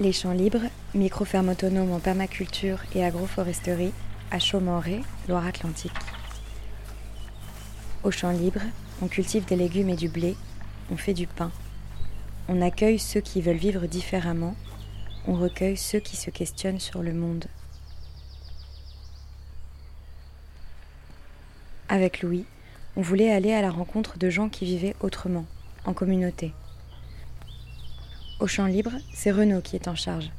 Les 0.00 0.12
champs 0.12 0.32
libres, 0.32 0.62
micro-fermes 0.94 1.50
autonomes 1.50 1.92
en 1.92 2.00
permaculture 2.00 2.78
et 2.94 3.04
agroforesterie 3.04 3.92
à 4.30 4.38
Chaumenré, 4.38 5.02
Loire-Atlantique. 5.28 5.92
Aux 8.02 8.10
champs 8.10 8.30
libres, 8.30 8.62
on 9.02 9.08
cultive 9.08 9.44
des 9.44 9.56
légumes 9.56 9.90
et 9.90 9.96
du 9.96 10.08
blé, 10.08 10.36
on 10.90 10.96
fait 10.96 11.12
du 11.12 11.26
pain. 11.26 11.52
On 12.48 12.62
accueille 12.62 12.98
ceux 12.98 13.20
qui 13.20 13.42
veulent 13.42 13.56
vivre 13.56 13.86
différemment, 13.86 14.56
on 15.26 15.34
recueille 15.34 15.76
ceux 15.76 16.00
qui 16.00 16.16
se 16.16 16.30
questionnent 16.30 16.80
sur 16.80 17.02
le 17.02 17.12
monde. 17.12 17.44
Avec 21.90 22.22
Louis, 22.22 22.46
on 22.96 23.02
voulait 23.02 23.30
aller 23.30 23.52
à 23.52 23.60
la 23.60 23.70
rencontre 23.70 24.16
de 24.16 24.30
gens 24.30 24.48
qui 24.48 24.64
vivaient 24.64 24.96
autrement, 25.00 25.44
en 25.84 25.92
communauté. 25.92 26.54
Au 28.40 28.46
champ 28.46 28.64
libre, 28.64 28.92
c'est 29.12 29.32
Renaud 29.32 29.60
qui 29.60 29.76
est 29.76 29.86
en 29.86 29.94
charge. 29.94 30.30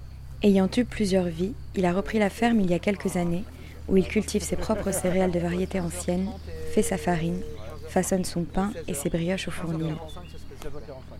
Ayant 0.41 0.67
eu 0.75 0.85
plusieurs 0.85 1.25
vies, 1.25 1.53
il 1.75 1.85
a 1.85 1.93
repris 1.93 2.17
la 2.17 2.31
ferme 2.31 2.59
il 2.59 2.71
y 2.71 2.73
a 2.73 2.79
quelques 2.79 3.15
années, 3.15 3.43
où 3.87 3.95
il 3.95 4.07
cultive 4.07 4.41
ses 4.41 4.55
propres 4.55 4.91
céréales 4.91 5.29
de 5.29 5.37
variété 5.37 5.79
ancienne, 5.79 6.27
fait 6.71 6.81
sa 6.81 6.97
farine, 6.97 7.41
façonne 7.89 8.25
son 8.25 8.43
pain 8.43 8.71
et 8.87 8.95
ses 8.95 9.11
brioches 9.11 9.47
au 9.47 9.51
fournil. 9.51 9.93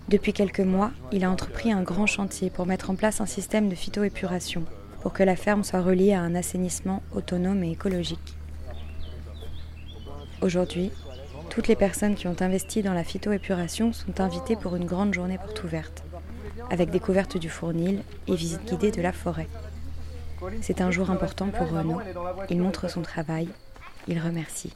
Depuis 0.09 0.33
quelques 0.33 0.61
mois, 0.61 0.89
il 1.11 1.23
a 1.23 1.29
entrepris 1.29 1.71
un 1.71 1.83
grand 1.83 2.07
chantier 2.07 2.49
pour 2.49 2.65
mettre 2.65 2.89
en 2.89 2.95
place 2.95 3.21
un 3.21 3.27
système 3.27 3.69
de 3.69 3.75
phytoépuration, 3.75 4.63
pour 5.01 5.13
que 5.13 5.21
la 5.21 5.35
ferme 5.35 5.63
soit 5.63 5.81
reliée 5.81 6.13
à 6.13 6.21
un 6.21 6.33
assainissement 6.33 7.03
autonome 7.13 7.63
et 7.63 7.73
écologique. 7.73 8.35
Aujourd'hui, 10.41 10.89
toutes 11.51 11.67
les 11.67 11.75
personnes 11.75 12.15
qui 12.15 12.27
ont 12.27 12.37
investi 12.39 12.81
dans 12.81 12.93
la 12.95 13.03
phytoépuration 13.03 13.93
sont 13.93 14.19
invitées 14.19 14.55
pour 14.55 14.75
une 14.75 14.85
grande 14.85 15.13
journée 15.13 15.37
porte 15.37 15.63
ouverte 15.63 16.03
avec 16.69 16.89
découverte 16.89 17.37
du 17.37 17.49
fournil 17.49 18.03
et 18.27 18.35
visite 18.35 18.65
guidée 18.65 18.91
de 18.91 19.01
la 19.01 19.11
forêt. 19.11 19.47
C'est 20.61 20.81
un 20.81 20.91
jour 20.91 21.11
important 21.11 21.49
pour 21.49 21.69
Renaud. 21.69 22.01
Il 22.49 22.61
montre 22.61 22.89
son 22.89 23.01
travail, 23.01 23.47
il 24.07 24.19
remercie. 24.19 24.73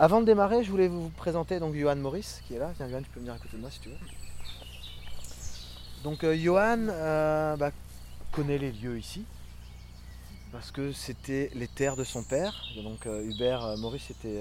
Avant 0.00 0.20
de 0.20 0.26
démarrer, 0.26 0.62
je 0.62 0.70
voulais 0.70 0.88
vous 0.88 1.10
présenter 1.10 1.58
donc 1.58 1.74
Johan 1.74 1.96
Maurice 1.96 2.42
qui 2.46 2.54
est 2.54 2.58
là. 2.58 2.70
Viens 2.78 2.88
Johan, 2.88 3.02
tu 3.02 3.10
peux 3.10 3.20
venir 3.20 3.34
à 3.34 3.38
côté 3.38 3.56
de 3.56 3.60
moi 3.60 3.70
si 3.70 3.80
tu 3.80 3.88
veux. 3.88 3.96
Donc 6.04 6.22
euh, 6.22 6.36
Johan 6.36 6.86
euh, 6.88 7.56
bah, 7.56 7.72
connaît 8.30 8.58
les 8.58 8.70
lieux 8.70 8.98
ici 8.98 9.24
parce 10.52 10.70
que 10.70 10.92
c'était 10.92 11.50
les 11.54 11.66
terres 11.66 11.96
de 11.96 12.04
son 12.04 12.22
père. 12.22 12.54
Donc 12.82 13.06
euh, 13.06 13.24
Hubert 13.24 13.76
Maurice 13.78 14.10
était 14.10 14.40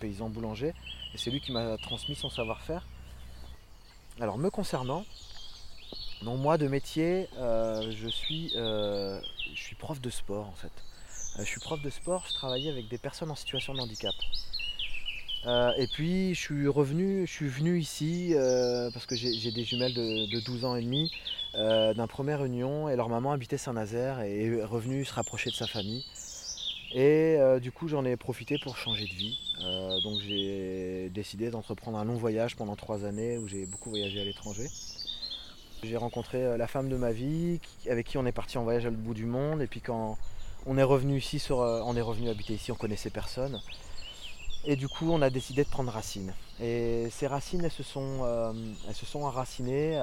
paysan 0.00 0.28
boulanger 0.28 0.72
et 1.12 1.18
c'est 1.18 1.30
lui 1.30 1.40
qui 1.40 1.52
m'a 1.52 1.76
transmis 1.78 2.14
son 2.14 2.30
savoir-faire. 2.30 2.86
Alors 4.20 4.38
me 4.38 4.48
concernant, 4.48 5.04
moi 6.22 6.56
de 6.56 6.68
métier, 6.68 7.28
euh, 7.36 7.90
je, 7.90 8.08
suis, 8.08 8.52
euh, 8.54 9.20
je 9.54 9.60
suis 9.60 9.74
prof 9.74 10.00
de 10.00 10.08
sport 10.08 10.46
en 10.46 10.52
fait. 10.52 10.70
Euh, 11.36 11.44
je 11.44 11.48
suis 11.48 11.60
prof 11.60 11.82
de 11.82 11.90
sport, 11.90 12.24
je 12.28 12.34
travaillais 12.34 12.70
avec 12.70 12.88
des 12.88 12.98
personnes 12.98 13.32
en 13.32 13.34
situation 13.34 13.74
de 13.74 13.80
handicap. 13.80 14.14
et 15.78 15.86
puis 15.92 16.32
je 16.32 16.40
suis 16.40 16.68
revenu, 16.68 17.26
ici 17.80 18.34
parce 18.92 19.04
que 19.04 19.16
j'ai 19.16 19.50
des 19.50 19.64
jumelles 19.64 19.94
de, 19.94 20.44
12 20.44 20.64
ans 20.64 20.76
et 20.76 20.82
demi 20.82 21.10
d'un 21.54 22.06
première 22.06 22.44
union 22.44 22.88
et 22.88 22.94
leur 22.94 23.08
maman 23.08 23.32
habitait 23.32 23.58
Saint-Nazaire 23.58 24.20
et 24.20 24.46
est 24.46 24.64
revenue 24.64 25.04
se 25.04 25.12
rapprocher 25.12 25.50
de 25.50 25.56
sa 25.56 25.66
famille. 25.66 26.04
Et 26.94 27.38
du 27.60 27.72
coup 27.72 27.88
j'en 27.88 28.04
ai 28.04 28.16
profité 28.16 28.56
pour 28.58 28.76
changer 28.76 29.06
de 29.06 29.14
vie. 29.14 29.38
Euh, 29.64 30.00
donc 30.00 30.20
j'ai 30.20 31.10
décidé 31.10 31.50
d'entreprendre 31.50 31.98
un 31.98 32.04
long 32.04 32.16
voyage 32.16 32.56
pendant 32.56 32.76
trois 32.76 33.04
années 33.04 33.38
où 33.38 33.48
j'ai 33.48 33.66
beaucoup 33.66 33.90
voyagé 33.90 34.20
à 34.20 34.24
l'étranger. 34.24 34.68
J'ai 35.82 35.96
rencontré 35.96 36.42
euh, 36.42 36.56
la 36.56 36.66
femme 36.66 36.88
de 36.88 36.96
ma 36.96 37.12
vie 37.12 37.60
avec 37.88 38.06
qui 38.06 38.18
on 38.18 38.26
est 38.26 38.32
parti 38.32 38.58
en 38.58 38.64
voyage 38.64 38.86
à 38.86 38.90
l'autre 38.90 39.02
bout 39.02 39.14
du 39.14 39.26
monde 39.26 39.62
et 39.62 39.66
puis 39.66 39.80
quand 39.80 40.18
on 40.66 40.78
est 40.78 40.82
revenu 40.82 41.18
ici, 41.18 41.42
euh, 41.50 41.80
on 41.84 41.96
est 41.96 42.00
revenu 42.00 42.28
habiter 42.28 42.54
ici, 42.54 42.72
on 42.72 42.76
connaissait 42.76 43.10
personne. 43.10 43.60
Et 44.64 44.76
du 44.76 44.88
coup 44.88 45.10
on 45.10 45.22
a 45.22 45.30
décidé 45.30 45.64
de 45.64 45.68
prendre 45.68 45.92
racine. 45.92 46.32
Et 46.60 47.08
ces 47.10 47.26
racines 47.26 47.64
elles 47.64 47.70
se 47.70 47.82
sont, 47.82 48.54
elles 48.88 48.94
se 48.94 49.06
sont 49.06 49.22
enracinées 49.22 49.98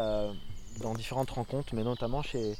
dans 0.81 0.93
différentes 0.93 1.31
rencontres, 1.31 1.73
mais 1.73 1.83
notamment 1.83 2.21
chez, 2.21 2.55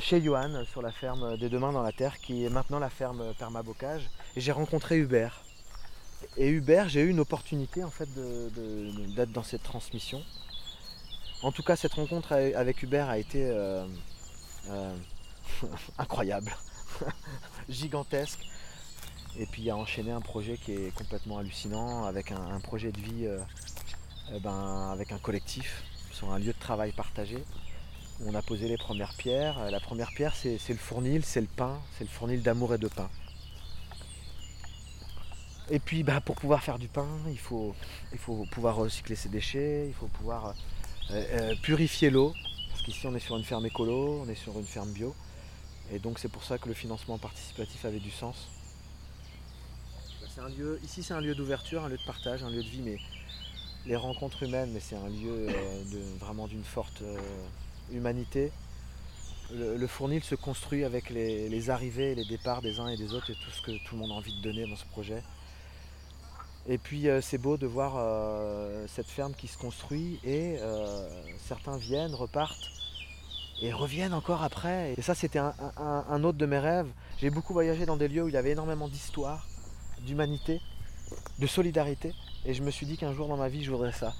chez 0.00 0.22
Johan 0.22 0.64
sur 0.64 0.82
la 0.82 0.92
ferme 0.92 1.36
des 1.38 1.48
Deux 1.48 1.58
Mains 1.58 1.72
dans 1.72 1.82
la 1.82 1.92
Terre 1.92 2.18
qui 2.18 2.44
est 2.44 2.50
maintenant 2.50 2.78
la 2.78 2.90
ferme 2.90 3.34
Permabocage. 3.38 4.08
Et 4.36 4.40
j'ai 4.40 4.52
rencontré 4.52 4.98
Hubert 4.98 5.42
et 6.36 6.48
Hubert, 6.48 6.88
j'ai 6.88 7.02
eu 7.02 7.10
une 7.10 7.20
opportunité 7.20 7.84
en 7.84 7.90
fait 7.90 8.08
d'être 8.14 9.32
dans 9.32 9.42
cette 9.42 9.62
transmission. 9.62 10.22
En 11.42 11.52
tout 11.52 11.62
cas, 11.62 11.76
cette 11.76 11.94
rencontre 11.94 12.32
avec 12.32 12.82
Hubert 12.82 13.08
a 13.08 13.18
été 13.18 13.44
euh, 13.44 13.84
euh, 14.70 14.96
incroyable, 15.98 16.52
gigantesque. 17.68 18.46
Et 19.38 19.46
puis 19.46 19.62
il 19.62 19.70
a 19.70 19.76
enchaîné 19.76 20.12
un 20.12 20.20
projet 20.20 20.56
qui 20.56 20.72
est 20.72 20.94
complètement 20.94 21.38
hallucinant, 21.38 22.04
avec 22.04 22.32
un, 22.32 22.60
projet 22.60 22.92
de 22.92 23.00
vie 23.00 23.26
euh, 23.26 23.40
eh 24.32 24.40
ben, 24.40 24.90
avec 24.92 25.10
un 25.10 25.18
collectif, 25.18 25.82
sur 26.12 26.30
un 26.32 26.38
lieu 26.38 26.52
de 26.52 26.58
travail 26.58 26.92
partagé, 26.92 27.42
on 28.26 28.34
a 28.34 28.42
posé 28.42 28.68
les 28.68 28.76
premières 28.76 29.14
pierres. 29.14 29.70
La 29.70 29.80
première 29.80 30.10
pierre, 30.12 30.34
c'est 30.34 30.58
le 30.68 30.76
fournil, 30.76 31.24
c'est 31.24 31.40
le 31.40 31.46
pain, 31.46 31.80
c'est 31.96 32.04
le 32.04 32.10
fournil 32.10 32.42
d'amour 32.42 32.74
et 32.74 32.78
de 32.78 32.88
pain. 32.88 33.10
Et 35.70 35.78
puis 35.78 36.02
bah, 36.02 36.20
pour 36.20 36.36
pouvoir 36.36 36.62
faire 36.62 36.78
du 36.78 36.88
pain, 36.88 37.08
il 37.28 37.38
faut, 37.38 37.74
pouvoir 38.50 38.76
recycler 38.76 39.16
ses 39.16 39.28
déchets, 39.28 39.86
il 39.88 39.94
faut 39.94 40.08
pouvoir 40.08 40.54
euh, 41.10 41.24
euh, 41.32 41.54
purifier 41.62 42.10
l'eau. 42.10 42.34
Parce 42.70 42.82
qu'ici 42.82 43.06
on 43.06 43.14
est 43.14 43.20
sur 43.20 43.36
une 43.36 43.44
ferme 43.44 43.66
écolo, 43.66 44.22
on 44.24 44.28
est 44.28 44.34
sur 44.34 44.58
une 44.58 44.66
ferme 44.66 44.90
bio. 44.92 45.14
Et 45.92 45.98
donc 45.98 46.18
c'est 46.18 46.28
pour 46.28 46.44
ça 46.44 46.58
que 46.58 46.68
le 46.68 46.74
financement 46.74 47.18
participatif 47.18 47.84
avait 47.84 48.00
du 48.00 48.10
sens. 48.10 48.48
Lieu, 50.58 50.80
ici 50.82 51.02
c'est 51.02 51.14
un 51.14 51.20
lieu 51.20 51.34
d'ouverture, 51.36 51.84
un 51.84 51.88
lieu 51.88 51.98
de 51.98 52.04
partage, 52.04 52.42
un 52.42 52.50
lieu 52.50 52.64
de 52.64 52.68
vie, 52.68 52.82
mais 52.82 52.98
les 53.86 53.96
rencontres 53.96 54.42
humaines, 54.42 54.70
mais 54.72 54.80
c'est 54.80 54.96
un 54.96 55.08
lieu 55.08 55.46
euh, 55.48 55.82
vraiment 56.18 56.48
d'une 56.48 56.64
forte 56.64 57.02
humanité. 57.92 58.52
Le, 59.54 59.86
fournil 59.86 60.22
se 60.22 60.34
construit 60.34 60.84
avec 60.84 61.10
les, 61.10 61.70
arrivées 61.70 62.12
et 62.12 62.14
les 62.14 62.24
départs 62.24 62.62
des 62.62 62.80
uns 62.80 62.88
et 62.88 62.96
des 62.96 63.12
autres 63.12 63.30
et 63.30 63.34
tout 63.34 63.50
ce 63.50 63.60
que 63.60 63.72
tout 63.84 63.94
le 63.94 64.00
monde 64.00 64.12
a 64.12 64.14
envie 64.14 64.34
de 64.34 64.42
donner 64.42 64.66
dans 64.66 64.76
ce 64.76 64.86
projet. 64.86 65.22
Et 66.68 66.78
puis 66.78 67.08
euh, 67.08 67.20
c'est 67.20 67.38
beau 67.38 67.56
de 67.56 67.66
voir 67.66 67.94
euh, 67.96 68.86
cette 68.88 69.08
ferme 69.08 69.34
qui 69.34 69.48
se 69.48 69.58
construit 69.58 70.20
et 70.22 70.58
euh, 70.60 71.08
certains 71.44 71.76
viennent, 71.76 72.14
repartent 72.14 72.70
et 73.60 73.72
reviennent 73.72 74.14
encore 74.14 74.42
après. 74.42 74.94
Et 74.96 75.02
ça 75.02 75.14
c'était 75.14 75.40
un, 75.40 76.24
autre 76.24 76.38
de 76.38 76.46
mes 76.46 76.58
rêves. 76.58 76.88
J'ai 77.18 77.30
beaucoup 77.30 77.52
voyagé 77.52 77.84
dans 77.84 77.96
des 77.96 78.08
lieux 78.08 78.22
où 78.22 78.28
il 78.28 78.34
y 78.34 78.36
avait 78.36 78.52
énormément 78.52 78.88
d'histoire, 78.88 79.46
d'humanité, 80.06 80.60
de 81.40 81.46
solidarité. 81.46 82.14
Et 82.46 82.54
je 82.54 82.62
me 82.62 82.70
suis 82.70 82.86
dit 82.86 82.96
qu'un 82.96 83.12
jour 83.12 83.28
dans 83.28 83.36
ma 83.36 83.48
vie 83.48 83.64
je 83.64 83.70
voudrais 83.70 83.92
ça. 83.92 84.14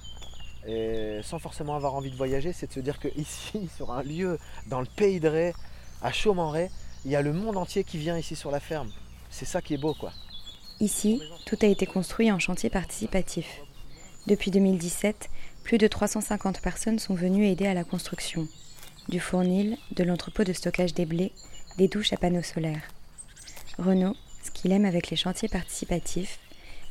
Et 0.66 1.20
sans 1.22 1.38
forcément 1.38 1.74
avoir 1.74 1.94
envie 1.94 2.10
de 2.10 2.16
voyager, 2.16 2.52
c'est 2.52 2.68
de 2.68 2.72
se 2.72 2.80
dire 2.80 2.98
que 2.98 3.08
ici, 3.16 3.68
sur 3.76 3.92
un 3.92 4.02
lieu 4.02 4.38
dans 4.66 4.80
le 4.80 4.86
pays 4.86 5.20
de 5.20 5.28
Ré, 5.28 5.54
à 6.02 6.12
Chaumenray, 6.12 6.70
il 7.04 7.10
y 7.10 7.16
a 7.16 7.22
le 7.22 7.32
monde 7.32 7.56
entier 7.56 7.84
qui 7.84 7.98
vient 7.98 8.16
ici 8.16 8.36
sur 8.36 8.50
la 8.50 8.60
ferme. 8.60 8.90
C'est 9.30 9.44
ça 9.44 9.60
qui 9.60 9.74
est 9.74 9.78
beau 9.78 9.94
quoi. 9.94 10.12
Ici, 10.80 11.22
tout 11.46 11.56
a 11.62 11.66
été 11.66 11.86
construit 11.86 12.30
en 12.32 12.38
chantier 12.38 12.70
participatif. 12.70 13.60
Depuis 14.26 14.50
2017, 14.50 15.30
plus 15.64 15.78
de 15.78 15.86
350 15.86 16.60
personnes 16.60 16.98
sont 16.98 17.14
venues 17.14 17.46
aider 17.46 17.66
à 17.66 17.74
la 17.74 17.84
construction. 17.84 18.48
Du 19.08 19.20
fournil, 19.20 19.78
de 19.92 20.04
l'entrepôt 20.04 20.44
de 20.44 20.52
stockage 20.52 20.94
des 20.94 21.06
blés, 21.06 21.32
des 21.76 21.88
douches 21.88 22.12
à 22.12 22.16
panneaux 22.16 22.42
solaires. 22.42 22.88
Renaud, 23.78 24.14
ce 24.44 24.50
qu'il 24.50 24.72
aime 24.72 24.84
avec 24.84 25.10
les 25.10 25.16
chantiers 25.16 25.48
participatifs, 25.48 26.38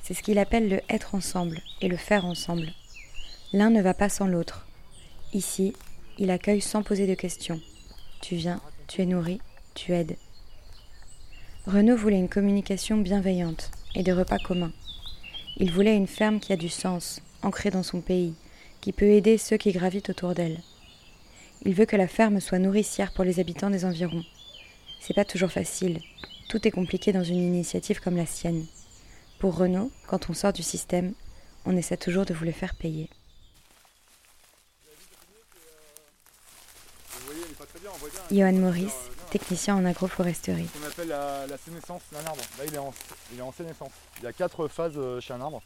c'est 0.03 0.13
ce 0.13 0.23
qu'il 0.23 0.39
appelle 0.39 0.67
le 0.67 0.81
être 0.89 1.15
ensemble 1.15 1.61
et 1.81 1.87
le 1.87 1.97
faire 1.97 2.25
ensemble. 2.25 2.73
L'un 3.53 3.69
ne 3.69 3.81
va 3.81 3.93
pas 3.93 4.07
sans 4.07 4.27
l'autre. 4.27 4.65
Ici, 5.33 5.73
il 6.17 6.31
accueille 6.31 6.61
sans 6.61 6.83
poser 6.83 7.05
de 7.05 7.15
questions. 7.15 7.59
Tu 8.21 8.35
viens, 8.35 8.61
tu 8.87 9.01
es 9.01 9.05
nourri, 9.05 9.41
tu 9.73 9.93
aides. 9.93 10.15
Renaud 11.67 11.97
voulait 11.97 12.17
une 12.17 12.29
communication 12.29 12.97
bienveillante, 12.97 13.69
et 13.93 14.03
des 14.03 14.13
repas 14.13 14.37
communs. 14.37 14.71
Il 15.57 15.71
voulait 15.71 15.97
une 15.97 16.07
ferme 16.07 16.39
qui 16.39 16.53
a 16.53 16.55
du 16.57 16.69
sens, 16.69 17.21
ancrée 17.41 17.71
dans 17.71 17.83
son 17.83 17.99
pays, 17.99 18.35
qui 18.79 18.93
peut 18.93 19.09
aider 19.09 19.37
ceux 19.37 19.57
qui 19.57 19.73
gravitent 19.73 20.09
autour 20.09 20.33
d'elle. 20.33 20.61
Il 21.65 21.73
veut 21.73 21.85
que 21.85 21.97
la 21.97 22.07
ferme 22.07 22.39
soit 22.39 22.57
nourricière 22.57 23.11
pour 23.11 23.25
les 23.25 23.41
habitants 23.41 23.69
des 23.69 23.83
environs. 23.83 24.23
C'est 25.01 25.13
pas 25.13 25.25
toujours 25.25 25.51
facile, 25.51 25.99
tout 26.47 26.65
est 26.65 26.71
compliqué 26.71 27.11
dans 27.11 27.23
une 27.23 27.35
initiative 27.35 27.99
comme 27.99 28.15
la 28.15 28.25
sienne. 28.25 28.65
Pour 29.39 29.57
Renault, 29.57 29.91
quand 30.07 30.29
on 30.29 30.33
sort 30.33 30.53
du 30.53 30.63
système, 30.63 31.13
on 31.65 31.75
essaie 31.75 31.97
toujours 31.97 32.25
de 32.25 32.33
vous 32.33 32.45
le 32.45 32.53
faire 32.53 32.75
payer. 32.75 33.09
Johan 38.31 38.53
Maurice, 38.53 39.09
technicien 39.29 39.75
en 39.75 39.85
agroforesterie. 39.85 40.67
On 40.81 40.87
appelle 40.87 41.07
la, 41.07 41.57
sénescence 41.57 42.01
d'un 42.11 42.25
arbre. 42.25 42.41
Là, 42.57 42.65
il 42.67 42.73
est, 42.73 42.77
en, 42.77 42.93
il 43.33 43.39
est 43.39 43.43
en 43.43 43.51
sénescence. 43.51 43.91
Il 44.19 44.23
y 44.23 44.27
a 44.27 44.33
quatre 44.33 44.67
phases 44.67 44.97
euh, 44.97 45.19
chez 45.19 45.33
un 45.33 45.41
arbre. 45.41 45.61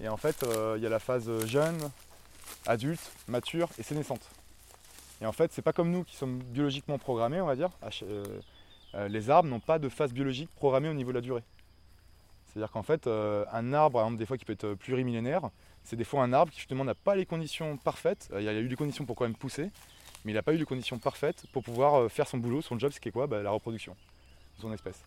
Et 0.00 0.08
en 0.08 0.16
fait, 0.16 0.42
euh, 0.42 0.74
il 0.76 0.82
y 0.82 0.86
a 0.86 0.90
la 0.90 0.98
phase 0.98 1.30
jeune, 1.46 1.78
adulte, 2.66 3.12
mature 3.28 3.68
et 3.78 3.82
sénescente. 3.82 4.28
Et 5.22 5.26
en 5.26 5.32
fait, 5.32 5.52
c'est 5.52 5.62
pas 5.62 5.72
comme 5.72 5.92
nous 5.92 6.02
qui 6.02 6.16
sommes 6.16 6.38
biologiquement 6.38 6.98
programmés, 6.98 7.40
on 7.40 7.46
va 7.46 7.54
dire. 7.54 7.70
Euh, 8.02 8.24
euh, 8.94 9.06
les 9.06 9.30
arbres 9.30 9.48
n'ont 9.48 9.60
pas 9.60 9.78
de 9.78 9.88
phase 9.88 10.12
biologique 10.12 10.50
programmée 10.56 10.88
au 10.88 10.94
niveau 10.94 11.12
de 11.12 11.16
la 11.16 11.20
durée. 11.20 11.44
C'est-à-dire 12.46 12.72
qu'en 12.72 12.82
fait, 12.82 13.06
euh, 13.06 13.44
un 13.52 13.72
arbre, 13.72 13.98
par 13.98 14.02
exemple, 14.02 14.18
des 14.18 14.26
fois 14.26 14.36
qui 14.36 14.44
peut 14.44 14.52
être 14.52 14.74
plurimillénaire, 14.74 15.50
c'est 15.84 15.94
des 15.94 16.02
fois 16.02 16.24
un 16.24 16.32
arbre 16.32 16.50
qui 16.50 16.58
justement 16.58 16.84
n'a 16.84 16.96
pas 16.96 17.14
les 17.14 17.24
conditions 17.24 17.76
parfaites. 17.76 18.30
Il 18.36 18.42
y 18.42 18.48
a 18.48 18.52
eu 18.52 18.68
des 18.68 18.74
conditions 18.74 19.04
pour 19.04 19.14
quand 19.14 19.24
même 19.24 19.36
pousser, 19.36 19.70
mais 20.24 20.32
il 20.32 20.34
n'a 20.34 20.42
pas 20.42 20.54
eu 20.54 20.56
les 20.56 20.64
conditions 20.64 20.98
parfaites 20.98 21.44
pour 21.52 21.62
pouvoir 21.62 22.10
faire 22.10 22.28
son 22.28 22.38
boulot, 22.38 22.62
son 22.62 22.78
job, 22.78 22.92
ce 22.92 23.00
qui 23.00 23.08
est 23.08 23.12
quoi 23.12 23.26
bah, 23.26 23.42
La 23.42 23.50
reproduction 23.50 23.96
de 24.56 24.62
son 24.62 24.72
espèce. 24.72 25.02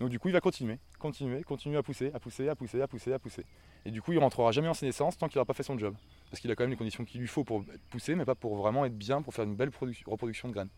Donc 0.00 0.08
du 0.08 0.18
coup, 0.18 0.28
il 0.28 0.32
va 0.32 0.40
continuer, 0.40 0.78
continuer, 0.98 1.42
continuer 1.42 1.76
à 1.76 1.82
pousser, 1.82 2.10
à 2.14 2.18
pousser, 2.18 2.48
à 2.48 2.54
pousser, 2.54 2.80
à 2.80 2.88
pousser, 2.88 3.12
à 3.12 3.18
pousser. 3.18 3.44
Et 3.84 3.90
du 3.90 4.00
coup, 4.00 4.12
il 4.12 4.18
rentrera 4.18 4.50
jamais 4.50 4.68
en 4.68 4.74
sénescence 4.74 5.18
tant 5.18 5.28
qu'il 5.28 5.36
n'aura 5.36 5.44
pas 5.44 5.52
fait 5.52 5.62
son 5.62 5.78
job. 5.78 5.94
Parce 6.30 6.40
qu'il 6.40 6.50
a 6.50 6.54
quand 6.54 6.64
même 6.64 6.70
les 6.70 6.76
conditions 6.76 7.04
qu'il 7.04 7.20
lui 7.20 7.28
faut 7.28 7.44
pour 7.44 7.64
pousser, 7.90 8.14
mais 8.14 8.24
pas 8.24 8.34
pour 8.34 8.56
vraiment 8.56 8.86
être 8.86 8.96
bien, 8.96 9.20
pour 9.20 9.34
faire 9.34 9.44
une 9.44 9.56
belle 9.56 9.70
reproduction 10.06 10.48
de 10.48 10.54
graines. 10.54 10.70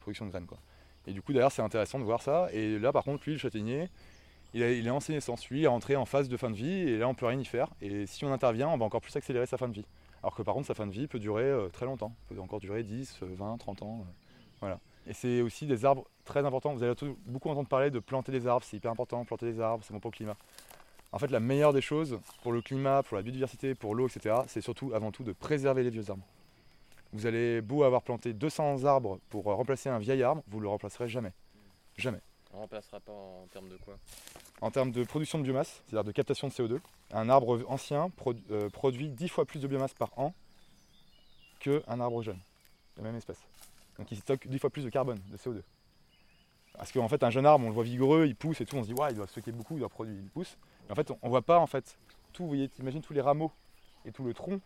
Production 0.00 0.26
de 0.26 0.30
graines, 0.30 0.46
quoi. 0.46 0.58
Et 1.06 1.12
du 1.12 1.22
coup, 1.22 1.32
d'ailleurs, 1.32 1.52
c'est 1.52 1.62
intéressant 1.62 1.98
de 1.98 2.04
voir 2.04 2.20
ça. 2.20 2.48
Et 2.52 2.78
là, 2.78 2.92
par 2.92 3.04
contre, 3.04 3.24
lui, 3.24 3.32
le 3.32 3.38
châtaignier, 3.38 3.88
il, 4.52 4.62
est 4.62 4.90
en 4.90 5.00
sénescence. 5.00 5.48
Lui, 5.48 5.60
il 5.60 5.64
est 5.64 5.68
rentré 5.68 5.96
en 5.96 6.04
phase 6.04 6.28
de 6.28 6.36
fin 6.36 6.50
de 6.50 6.56
vie, 6.56 6.70
et 6.70 6.98
là, 6.98 7.08
on 7.08 7.14
peut 7.14 7.26
rien 7.26 7.38
y 7.38 7.44
faire. 7.44 7.68
Et 7.80 8.06
si 8.06 8.24
on 8.24 8.32
intervient, 8.32 8.68
on 8.68 8.76
va 8.76 8.84
encore 8.84 9.00
plus 9.00 9.14
accélérer 9.16 9.46
sa 9.46 9.56
fin 9.56 9.68
de 9.68 9.74
vie. 9.74 9.86
Alors 10.26 10.34
que 10.34 10.42
par 10.42 10.54
contre, 10.54 10.66
sa 10.66 10.74
fin 10.74 10.88
de 10.88 10.90
vie 10.90 11.06
peut 11.06 11.20
durer 11.20 11.44
euh, 11.44 11.68
très 11.68 11.86
longtemps. 11.86 12.12
peut 12.28 12.40
encore 12.40 12.58
durer 12.58 12.82
10, 12.82 13.18
20, 13.22 13.58
30 13.58 13.82
ans. 13.82 14.00
Euh, 14.00 14.12
voilà. 14.60 14.80
Et 15.06 15.12
c'est 15.12 15.40
aussi 15.40 15.66
des 15.66 15.84
arbres 15.84 16.04
très 16.24 16.44
importants. 16.44 16.74
Vous 16.74 16.82
allez 16.82 16.94
beaucoup 17.26 17.48
entendre 17.48 17.68
parler 17.68 17.92
de 17.92 18.00
planter 18.00 18.32
des 18.32 18.48
arbres, 18.48 18.66
c'est 18.68 18.76
hyper 18.76 18.90
important, 18.90 19.24
planter 19.24 19.52
des 19.52 19.60
arbres, 19.60 19.84
c'est 19.86 19.92
bon 19.92 20.00
pour 20.00 20.10
le 20.10 20.16
climat. 20.16 20.34
En 21.12 21.20
fait, 21.20 21.30
la 21.30 21.38
meilleure 21.38 21.72
des 21.72 21.80
choses 21.80 22.18
pour 22.42 22.50
le 22.50 22.60
climat, 22.60 23.04
pour 23.04 23.16
la 23.16 23.22
biodiversité, 23.22 23.76
pour 23.76 23.94
l'eau, 23.94 24.08
etc., 24.08 24.34
c'est 24.48 24.60
surtout 24.60 24.92
avant 24.94 25.12
tout 25.12 25.22
de 25.22 25.30
préserver 25.30 25.84
les 25.84 25.90
vieux 25.90 26.10
arbres. 26.10 26.26
Vous 27.12 27.26
allez 27.26 27.60
beau 27.60 27.84
avoir 27.84 28.02
planté 28.02 28.32
200 28.32 28.82
arbres 28.82 29.20
pour 29.28 29.44
remplacer 29.44 29.90
un 29.90 30.00
vieil 30.00 30.24
arbre, 30.24 30.42
vous 30.48 30.58
ne 30.58 30.62
le 30.64 30.68
remplacerez 30.70 31.06
jamais. 31.06 31.32
Jamais. 31.96 32.18
On 32.56 32.60
remplacera 32.60 33.00
pas 33.00 33.12
en 33.12 33.46
termes 33.52 33.68
de 33.68 33.76
quoi 33.76 33.98
En 34.62 34.70
termes 34.70 34.90
de 34.90 35.04
production 35.04 35.38
de 35.38 35.42
biomasse, 35.42 35.82
c'est-à-dire 35.84 36.04
de 36.04 36.12
captation 36.12 36.48
de 36.48 36.52
CO2. 36.54 36.80
Un 37.12 37.28
arbre 37.28 37.62
ancien 37.68 38.10
euh, 38.50 38.70
produit 38.70 39.10
10 39.10 39.28
fois 39.28 39.44
plus 39.44 39.60
de 39.60 39.68
biomasse 39.68 39.92
par 39.92 40.18
an 40.18 40.32
qu'un 41.60 42.00
arbre 42.00 42.22
jeune, 42.22 42.38
de 42.96 43.02
même 43.02 43.14
espèce. 43.14 43.40
Donc 43.98 44.10
il 44.10 44.16
stocke 44.16 44.48
10 44.48 44.58
fois 44.58 44.70
plus 44.70 44.84
de 44.84 44.88
carbone, 44.88 45.20
de 45.30 45.36
CO2. 45.36 45.60
Parce 46.72 46.92
qu'en 46.92 47.08
fait, 47.08 47.22
un 47.22 47.30
jeune 47.30 47.44
arbre, 47.44 47.66
on 47.66 47.68
le 47.68 47.74
voit 47.74 47.84
vigoureux, 47.84 48.24
il 48.26 48.34
pousse 48.34 48.62
et 48.62 48.64
tout, 48.64 48.76
on 48.76 48.82
se 48.82 48.88
dit, 48.88 48.94
il 49.10 49.16
doit 49.16 49.26
stocker 49.26 49.52
beaucoup, 49.52 49.74
il 49.76 49.80
doit 49.80 49.90
produire, 49.90 50.18
il 50.18 50.30
pousse. 50.30 50.56
Mais 50.86 50.92
en 50.92 50.94
fait, 50.94 51.10
on 51.10 51.26
ne 51.26 51.28
voit 51.28 51.42
pas 51.42 51.58
en 51.58 51.66
fait 51.66 51.98
tout, 52.32 52.44
vous 52.44 52.48
voyez, 52.48 52.70
imagine 52.78 53.02
tous 53.02 53.12
les 53.12 53.20
rameaux 53.20 53.52
et 54.06 54.12
tout 54.12 54.24
le 54.24 54.32
tronc, 54.32 54.60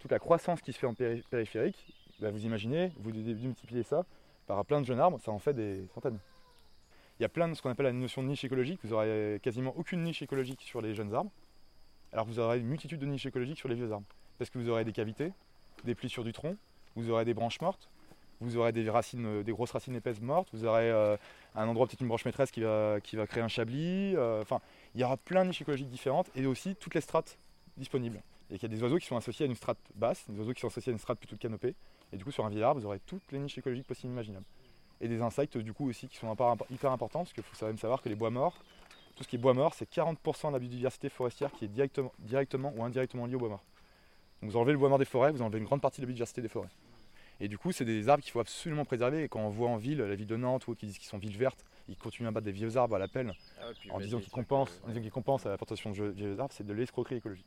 toute 0.00 0.10
la 0.10 0.18
croissance 0.18 0.60
qui 0.60 0.72
se 0.72 0.78
fait 0.78 0.88
en 0.88 0.94
périphérique. 0.94 1.86
Bah, 2.18 2.32
vous 2.32 2.44
imaginez, 2.44 2.90
vous 2.98 3.12
multipliez 3.12 3.84
ça 3.84 4.04
par 4.48 4.64
plein 4.64 4.80
de 4.80 4.86
jeunes 4.86 4.98
arbres, 4.98 5.20
ça 5.20 5.30
en 5.30 5.38
fait 5.38 5.54
des 5.54 5.86
centaines. 5.94 6.18
Il 7.18 7.22
y 7.22 7.26
a 7.26 7.28
plein 7.28 7.48
de 7.48 7.54
ce 7.54 7.62
qu'on 7.62 7.70
appelle 7.70 7.86
la 7.86 7.92
notion 7.92 8.22
de 8.22 8.28
niche 8.28 8.44
écologique. 8.44 8.80
Vous 8.84 8.90
n'aurez 8.90 9.40
quasiment 9.42 9.74
aucune 9.76 10.02
niche 10.02 10.22
écologique 10.22 10.62
sur 10.62 10.80
les 10.80 10.94
jeunes 10.94 11.14
arbres, 11.14 11.32
alors 12.12 12.26
vous 12.26 12.38
aurez 12.38 12.58
une 12.58 12.66
multitude 12.66 13.00
de 13.00 13.06
niches 13.06 13.26
écologiques 13.26 13.58
sur 13.58 13.68
les 13.68 13.74
vieux 13.74 13.92
arbres. 13.92 14.06
Parce 14.38 14.50
que 14.50 14.58
vous 14.58 14.68
aurez 14.68 14.84
des 14.84 14.92
cavités, 14.92 15.32
des 15.84 15.94
plis 15.94 16.08
sur 16.08 16.24
du 16.24 16.32
tronc, 16.32 16.56
vous 16.96 17.10
aurez 17.10 17.24
des 17.24 17.34
branches 17.34 17.60
mortes, 17.60 17.88
vous 18.40 18.56
aurez 18.56 18.72
des 18.72 18.88
racines, 18.88 19.26
euh, 19.26 19.42
des 19.42 19.52
grosses 19.52 19.72
racines 19.72 19.96
épaisses 19.96 20.20
mortes, 20.20 20.48
vous 20.52 20.64
aurez 20.64 20.90
euh, 20.90 21.16
un 21.54 21.66
endroit 21.68 21.86
peut-être 21.86 22.00
une 22.00 22.08
branche 22.08 22.24
maîtresse 22.24 22.50
qui 22.50 22.60
va, 22.60 23.00
qui 23.02 23.16
va 23.16 23.26
créer 23.26 23.42
un 23.42 23.48
chablis. 23.48 24.14
Euh, 24.16 24.40
enfin, 24.40 24.60
il 24.94 25.00
y 25.00 25.04
aura 25.04 25.16
plein 25.16 25.42
de 25.42 25.48
niches 25.48 25.60
écologiques 25.60 25.88
différentes 25.88 26.30
et 26.34 26.46
aussi 26.46 26.76
toutes 26.76 26.94
les 26.94 27.00
strates 27.00 27.36
disponibles. 27.76 28.22
Et 28.50 28.58
qu'il 28.58 28.70
y 28.70 28.72
a 28.72 28.74
des 28.74 28.82
oiseaux 28.82 28.96
qui 28.96 29.06
sont 29.06 29.16
associés 29.16 29.44
à 29.44 29.48
une 29.48 29.56
strate 29.56 29.78
basse, 29.94 30.24
des 30.28 30.38
oiseaux 30.38 30.54
qui 30.54 30.60
sont 30.60 30.68
associés 30.68 30.90
à 30.90 30.94
une 30.94 30.98
strate 30.98 31.18
plutôt 31.18 31.36
de 31.36 31.40
canopée. 31.40 31.74
Et 32.12 32.16
du 32.16 32.24
coup, 32.24 32.30
sur 32.30 32.46
un 32.46 32.48
vieil 32.48 32.62
arbre, 32.62 32.80
vous 32.80 32.86
aurez 32.86 33.00
toutes 33.00 33.30
les 33.32 33.38
niches 33.38 33.58
écologiques 33.58 33.86
possibles 33.86 34.12
et 34.12 34.14
imaginables. 34.14 34.46
Et 35.00 35.08
des 35.08 35.22
insectes, 35.22 35.56
du 35.58 35.72
coup, 35.72 35.88
aussi 35.88 36.08
qui 36.08 36.16
sont 36.16 36.34
hyper 36.70 36.90
importants, 36.90 37.20
parce 37.20 37.32
qu'il 37.32 37.42
faut 37.42 37.66
même 37.66 37.78
savoir 37.78 38.02
que 38.02 38.08
les 38.08 38.16
bois 38.16 38.30
morts, 38.30 38.58
tout 39.14 39.24
ce 39.24 39.28
qui 39.28 39.36
est 39.36 39.38
bois 39.38 39.54
mort, 39.54 39.74
c'est 39.74 39.90
40% 39.90 40.48
de 40.48 40.52
la 40.52 40.58
biodiversité 40.58 41.08
forestière 41.08 41.50
qui 41.52 41.64
est 41.64 41.68
directement, 41.68 42.12
directement 42.20 42.72
ou 42.76 42.84
indirectement 42.84 43.26
liée 43.26 43.34
au 43.34 43.38
bois 43.38 43.48
mort. 43.48 43.64
Donc 44.40 44.50
vous 44.50 44.56
enlevez 44.56 44.72
le 44.72 44.78
bois 44.78 44.88
mort 44.88 44.98
des 44.98 45.04
forêts, 45.04 45.32
vous 45.32 45.42
enlevez 45.42 45.58
une 45.58 45.64
grande 45.64 45.80
partie 45.80 46.00
de 46.00 46.06
la 46.06 46.06
biodiversité 46.06 46.40
des 46.40 46.48
forêts. 46.48 46.68
Et 47.40 47.48
du 47.48 47.58
coup, 47.58 47.72
c'est 47.72 47.84
des 47.84 48.08
arbres 48.08 48.22
qu'il 48.22 48.32
faut 48.32 48.40
absolument 48.40 48.84
préserver. 48.84 49.24
Et 49.24 49.28
quand 49.28 49.40
on 49.40 49.48
voit 49.48 49.68
en 49.68 49.76
ville, 49.76 49.98
la 49.98 50.14
ville 50.14 50.26
de 50.26 50.36
Nantes 50.36 50.66
ou 50.66 50.74
qui 50.74 50.86
disent 50.86 50.98
qu'ils 50.98 51.08
sont 51.08 51.18
villes 51.18 51.36
vertes, 51.36 51.64
ils 51.88 51.96
continuent 51.96 52.28
à 52.28 52.30
battre 52.30 52.44
des 52.44 52.52
vieux 52.52 52.76
arbres 52.76 52.96
à 52.96 52.98
la 52.98 53.08
pelle 53.08 53.32
ah 53.60 53.64
en 53.90 54.00
disant 54.00 54.18
qu'ils 54.18 54.32
compensent, 54.32 54.82
euh, 54.88 55.10
compensent 55.10 55.46
à 55.46 55.50
la 55.50 55.56
plantation 55.56 55.90
de 55.90 56.10
vieux 56.10 56.38
arbres, 56.38 56.52
c'est 56.56 56.66
de 56.66 56.72
l'escroquerie 56.72 57.16
écologique. 57.16 57.46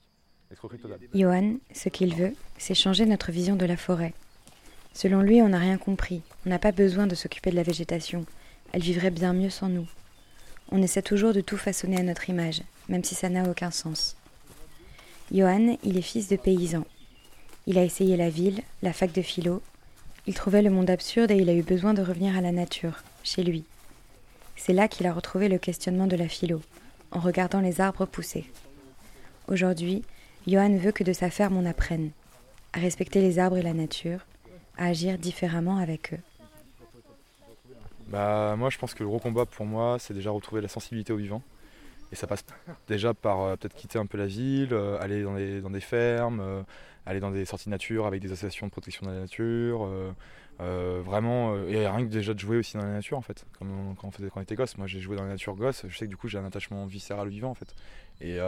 L'escroquerie 0.49 0.79
totale. 0.79 0.99
Johan, 1.13 1.57
ce 1.73 1.89
qu'il 1.89 2.15
veut, 2.15 2.33
c'est 2.57 2.73
changer 2.73 3.05
notre 3.05 3.31
vision 3.31 3.55
de 3.55 3.65
la 3.65 3.77
forêt. 3.77 4.13
Selon 4.93 5.21
lui, 5.21 5.41
on 5.41 5.49
n'a 5.49 5.59
rien 5.59 5.77
compris. 5.77 6.21
On 6.45 6.49
n'a 6.49 6.59
pas 6.59 6.71
besoin 6.71 7.07
de 7.07 7.15
s'occuper 7.15 7.51
de 7.51 7.55
la 7.55 7.63
végétation. 7.63 8.25
Elle 8.73 8.81
vivrait 8.81 9.11
bien 9.11 9.33
mieux 9.33 9.49
sans 9.49 9.69
nous. 9.69 9.87
On 10.71 10.81
essaie 10.81 11.01
toujours 11.01 11.33
de 11.33 11.41
tout 11.41 11.57
façonner 11.57 11.97
à 11.97 12.03
notre 12.03 12.29
image, 12.29 12.61
même 12.89 13.03
si 13.03 13.15
ça 13.15 13.29
n'a 13.29 13.49
aucun 13.49 13.71
sens. 13.71 14.15
Johan, 15.31 15.77
il 15.83 15.97
est 15.97 16.01
fils 16.01 16.27
de 16.27 16.35
paysan. 16.35 16.85
Il 17.67 17.77
a 17.77 17.83
essayé 17.83 18.17
la 18.17 18.29
ville, 18.29 18.61
la 18.81 18.93
fac 18.93 19.11
de 19.11 19.21
philo, 19.21 19.61
il 20.27 20.35
trouvait 20.35 20.61
le 20.61 20.69
monde 20.69 20.89
absurde 20.89 21.31
et 21.31 21.37
il 21.37 21.49
a 21.49 21.53
eu 21.53 21.63
besoin 21.63 21.95
de 21.95 22.03
revenir 22.03 22.37
à 22.37 22.41
la 22.41 22.51
nature, 22.51 23.03
chez 23.23 23.43
lui. 23.43 23.65
C'est 24.55 24.73
là 24.73 24.87
qu'il 24.87 25.07
a 25.07 25.13
retrouvé 25.13 25.49
le 25.49 25.57
questionnement 25.57 26.05
de 26.05 26.15
la 26.15 26.27
philo, 26.27 26.61
en 27.11 27.19
regardant 27.19 27.59
les 27.59 27.81
arbres 27.81 28.05
pousser. 28.05 28.45
Aujourd'hui, 29.47 30.03
Johan 30.45 30.77
veut 30.77 30.91
que 30.91 31.03
de 31.03 31.13
sa 31.13 31.31
ferme 31.31 31.57
on 31.57 31.65
apprenne 31.65 32.11
à 32.73 32.79
respecter 32.79 33.19
les 33.19 33.39
arbres 33.39 33.57
et 33.57 33.63
la 33.63 33.73
nature, 33.73 34.19
agir 34.81 35.17
différemment 35.17 35.77
avec 35.77 36.13
eux. 36.13 36.19
Bah 38.07 38.55
moi 38.57 38.69
je 38.69 38.77
pense 38.77 38.93
que 38.93 39.03
le 39.03 39.09
gros 39.09 39.19
combat 39.19 39.45
pour 39.45 39.65
moi 39.65 39.97
c'est 39.99 40.13
déjà 40.13 40.31
retrouver 40.31 40.61
la 40.61 40.67
sensibilité 40.67 41.13
au 41.13 41.17
vivant. 41.17 41.41
Et 42.11 42.15
ça 42.15 42.27
passe 42.27 42.43
déjà 42.87 43.13
par 43.13 43.41
euh, 43.41 43.55
peut-être 43.55 43.73
quitter 43.73 43.97
un 43.97 44.05
peu 44.05 44.17
la 44.17 44.25
ville, 44.25 44.73
euh, 44.73 44.99
aller 44.99 45.23
dans 45.23 45.35
des, 45.35 45.61
dans 45.61 45.69
des 45.69 45.79
fermes, 45.79 46.41
euh, 46.41 46.61
aller 47.05 47.21
dans 47.21 47.31
des 47.31 47.45
sorties 47.45 47.69
nature 47.69 48.05
avec 48.05 48.21
des 48.21 48.33
associations 48.33 48.67
de 48.67 48.71
protection 48.71 49.05
de 49.05 49.11
la 49.11 49.19
nature. 49.21 49.87
vraiment, 50.59 51.55
et 51.67 51.87
rien 51.87 52.05
que 52.05 52.11
déjà 52.11 52.33
de 52.33 52.39
jouer 52.39 52.57
aussi 52.57 52.77
dans 52.77 52.83
la 52.83 52.91
nature 52.91 53.17
en 53.17 53.21
fait, 53.21 53.45
comme 53.57 53.95
quand 53.99 54.09
on, 54.09 54.11
faisait, 54.11 54.29
quand 54.29 54.41
on 54.41 54.43
était 54.43 54.55
gosse. 54.55 54.77
Moi 54.77 54.87
j'ai 54.87 54.99
joué 54.99 55.15
dans 55.15 55.23
la 55.23 55.29
nature 55.29 55.55
gosse, 55.55 55.85
je 55.87 55.97
sais 55.97 56.05
que 56.05 56.09
du 56.09 56.17
coup 56.17 56.27
j'ai 56.27 56.37
un 56.37 56.45
attachement 56.45 56.85
viscéral 56.85 57.27
au 57.27 57.31
vivant 57.31 57.49
en 57.49 57.55
fait. 57.55 57.73
Et, 58.19 58.39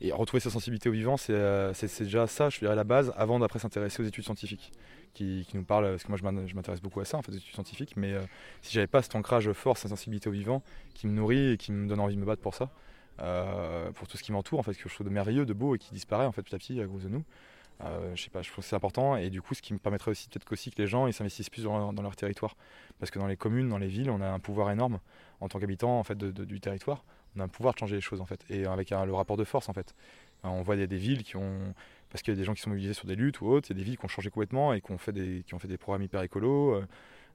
et 0.00 0.12
retrouver 0.12 0.40
sa 0.40 0.50
sensibilité 0.50 0.88
au 0.88 0.92
vivant, 0.92 1.16
c'est 1.16 1.34
déjà 2.00 2.26
ça, 2.26 2.48
je 2.48 2.58
dirais, 2.58 2.74
la 2.74 2.84
base, 2.84 3.12
avant 3.16 3.38
d'après 3.38 3.58
s'intéresser 3.58 4.02
aux 4.02 4.06
études 4.06 4.24
scientifiques. 4.24 4.72
Qui, 5.12 5.44
qui, 5.48 5.56
nous 5.56 5.64
parlent, 5.64 5.90
parce 5.90 6.04
que 6.04 6.08
moi 6.08 6.18
je 6.46 6.54
m'intéresse 6.54 6.80
beaucoup 6.80 7.00
à 7.00 7.04
ça, 7.04 7.18
en 7.18 7.22
fait, 7.22 7.32
aux 7.32 7.36
études 7.36 7.52
scientifiques, 7.52 7.96
mais 7.96 8.12
euh, 8.12 8.20
si 8.62 8.72
j'avais 8.72 8.86
pas 8.86 9.02
cet 9.02 9.16
ancrage 9.16 9.50
fort, 9.50 9.76
cette 9.76 9.90
sensibilité 9.90 10.28
au 10.28 10.32
vivant, 10.32 10.62
qui 10.94 11.08
me 11.08 11.12
nourrit 11.12 11.54
et 11.54 11.56
qui 11.56 11.72
me 11.72 11.88
donne 11.88 11.98
envie 11.98 12.14
de 12.14 12.20
me 12.20 12.24
battre 12.24 12.42
pour 12.42 12.54
ça, 12.54 12.70
euh, 13.20 13.90
pour 13.90 14.06
tout 14.06 14.16
ce 14.16 14.22
qui 14.22 14.30
m'entoure, 14.30 14.60
en 14.60 14.62
fait, 14.62 14.74
que 14.74 14.88
je 14.88 14.94
trouve 14.94 15.08
de 15.08 15.12
merveilleux, 15.12 15.44
de 15.44 15.52
beau 15.52 15.74
et 15.74 15.78
qui 15.78 15.92
disparaît 15.92 16.26
en 16.26 16.32
fait 16.32 16.42
petit 16.42 16.54
à 16.54 16.58
petit 16.58 16.80
à 16.80 16.86
cause 16.86 17.02
de 17.02 17.08
nous. 17.08 17.24
Euh, 17.82 18.14
je 18.14 18.22
sais 18.22 18.30
pas, 18.30 18.42
je 18.42 18.50
trouve 18.50 18.62
que 18.62 18.68
c'est 18.68 18.76
important 18.76 19.16
et 19.16 19.30
du 19.30 19.40
coup, 19.40 19.54
ce 19.54 19.62
qui 19.62 19.72
me 19.72 19.78
permettrait 19.78 20.10
aussi 20.10 20.28
peut-être 20.28 20.44
qu'aussi 20.44 20.70
que 20.70 20.80
les 20.80 20.86
gens 20.86 21.06
ils 21.06 21.14
s'investissent 21.14 21.50
plus 21.50 21.64
dans, 21.64 21.92
leur 21.92 22.16
territoire, 22.16 22.56
parce 22.98 23.10
que 23.10 23.18
dans 23.18 23.26
les 23.26 23.36
communes, 23.36 23.68
dans 23.68 23.78
les 23.78 23.88
villes, 23.88 24.10
on 24.10 24.20
a 24.20 24.28
un 24.28 24.38
pouvoir 24.38 24.70
énorme 24.70 25.00
en 25.40 25.48
tant 25.48 25.58
qu'habitant 25.58 25.98
en 25.98 26.04
fait 26.04 26.18
du 26.18 26.60
territoire. 26.60 27.04
On 27.36 27.40
a 27.40 27.44
un 27.44 27.48
pouvoir 27.48 27.74
de 27.74 27.78
changer 27.78 27.96
les 27.96 28.00
choses 28.00 28.20
en 28.20 28.26
fait, 28.26 28.44
et 28.50 28.66
avec 28.66 28.90
le 28.90 29.12
rapport 29.12 29.36
de 29.36 29.44
force 29.44 29.68
en 29.68 29.72
fait. 29.72 29.94
On 30.42 30.62
voit 30.62 30.76
des, 30.76 30.86
villes 30.86 31.22
qui 31.22 31.36
ont, 31.36 31.74
parce 32.08 32.22
qu'il 32.22 32.32
y 32.32 32.36
a 32.36 32.38
des 32.38 32.44
gens 32.44 32.54
qui 32.54 32.62
sont 32.62 32.70
mobilisés 32.70 32.94
sur 32.94 33.06
des 33.06 33.14
luttes 33.14 33.40
ou 33.40 33.46
autres, 33.46 33.68
il 33.70 33.74
y 33.74 33.76
a 33.76 33.78
des 33.78 33.84
villes 33.84 33.98
qui 33.98 34.04
ont 34.04 34.08
changé 34.08 34.30
complètement 34.30 34.72
et 34.72 34.80
qui 34.80 34.90
ont 34.90 34.98
fait 34.98 35.12
des, 35.12 35.42
qui 35.46 35.54
ont 35.54 35.58
fait 35.58 35.68
des 35.68 35.78
programmes 35.78 36.02
hyper 36.02 36.22
écolos. 36.22 36.74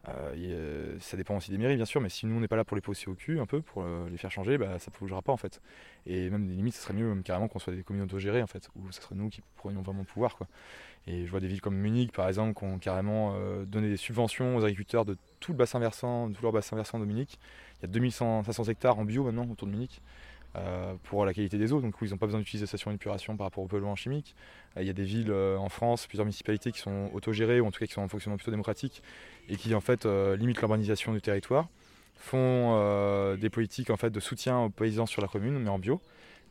Euh, 0.08 0.34
euh, 0.38 0.98
ça 1.00 1.18
dépend 1.18 1.38
aussi 1.38 1.52
des 1.52 1.58
mairies 1.58 1.75
bien 1.75 1.86
sûr, 1.86 2.02
mais 2.02 2.10
si 2.10 2.25
nous 2.25 2.36
on 2.36 2.40
n'est 2.40 2.48
pas 2.48 2.56
là 2.56 2.64
pour 2.64 2.75
les 2.75 2.82
poser 2.82 3.08
au 3.08 3.16
cul 3.16 3.40
un 3.40 3.46
peu, 3.46 3.62
pour 3.62 3.84
euh, 3.84 4.08
les 4.10 4.18
faire 4.18 4.32
changer, 4.32 4.58
bah, 4.58 4.78
ça 4.80 4.92
ne 4.92 5.00
bougera 5.00 5.22
pas 5.22 5.32
en 5.32 5.38
fait. 5.38 5.62
Et 6.06 6.30
même 6.30 6.48
des 6.48 6.54
limites, 6.54 6.75
ce 6.75 6.82
serait 6.82 6.94
mieux 6.94 7.16
carrément 7.24 7.48
qu'on 7.48 7.60
soit 7.60 7.74
des 7.74 7.84
communes 7.84 8.04
autogérées 8.04 8.42
en 8.42 8.48
fait, 8.48 8.70
où 8.75 8.92
ce 8.92 9.02
serait 9.02 9.16
nous 9.16 9.30
qui 9.30 9.42
prenions 9.56 9.82
vraiment 9.82 10.00
le 10.00 10.06
pouvoir 10.06 10.36
quoi. 10.36 10.48
Et 11.08 11.25
je 11.25 11.32
vois 11.32 11.40
des 11.40 11.48
villes 11.48 11.62
comme 11.62 11.75
Munich 11.75 12.12
par 12.12 12.28
exemple 12.28 12.58
qui 12.58 12.66
ont 12.66 12.80
carrément 12.80 13.36
donné 13.66 13.90
des 13.90 13.98
subventions 13.98 14.58
aux 14.58 14.64
agriculteurs 14.64 15.06
de 15.06 15.18
tout 15.46 15.52
le 15.52 15.58
bassin 15.58 15.78
versant, 15.78 16.32
tout 16.32 16.42
leur 16.42 16.52
bassin 16.52 16.75
versant 16.75 16.98
Munich. 16.98 17.38
Il 17.78 17.82
y 17.84 17.86
a 17.86 17.88
2500 17.88 18.64
hectares 18.64 18.98
en 18.98 19.06
bio 19.06 19.24
maintenant 19.24 19.48
autour 19.50 19.68
de 19.68 19.74
Munich. 19.74 20.02
Euh, 20.56 20.94
pour 21.04 21.25
la 21.25 21.34
qualité 21.34 21.58
des 21.58 21.74
eaux. 21.74 21.82
Donc 21.82 21.96
ils 22.02 22.12
n'ont 22.12 22.18
pas 22.18 22.28
besoin 22.28 22.40
d'utiliser 22.40 22.66
stations 22.66 22.90
d'épuration 22.90 23.36
par 23.36 23.48
rapport 23.48 23.62
aux 23.62 23.68
polluants 23.68 23.98
chimiques. 23.98 24.36
Euh, 24.78 24.84
il 24.84 24.88
y 24.88 24.90
a 24.90 24.94
des 24.94 25.04
villes 25.04 25.30
euh, 25.30 25.58
en 25.58 25.68
France, 25.68 26.08
plusieurs 26.08 26.24
municipalités 26.24 26.72
qui 26.72 26.80
sont 26.80 27.10
autogérées 27.14 27.60
ou 27.60 27.66
en 27.66 27.72
tout 27.72 27.80
cas 27.80 27.88
qui 27.88 27.92
sont 27.92 28.02
en 28.02 28.08
fonctionnement 28.08 28.38
plutôt 28.38 28.52
démocratique 28.52 29.04
et 29.50 29.58
qui 29.58 29.75
en 29.75 29.82
fait 29.82 30.06
limitent 30.06 30.60
l'urbanisation 30.60 31.12
du 31.12 31.22
territoire, 31.22 31.68
font 32.16 33.36
des 33.36 33.50
politiques 33.50 33.90
en 33.90 33.98
fait 33.98 34.12
de 34.12 34.20
soutien 34.22 34.60
aux 34.60 34.70
paysans 34.70 35.06
sur 35.06 35.22
la 35.22 35.28
commune 35.28 35.60
mais 35.60 35.70
en 35.70 35.78
bio. 35.78 36.00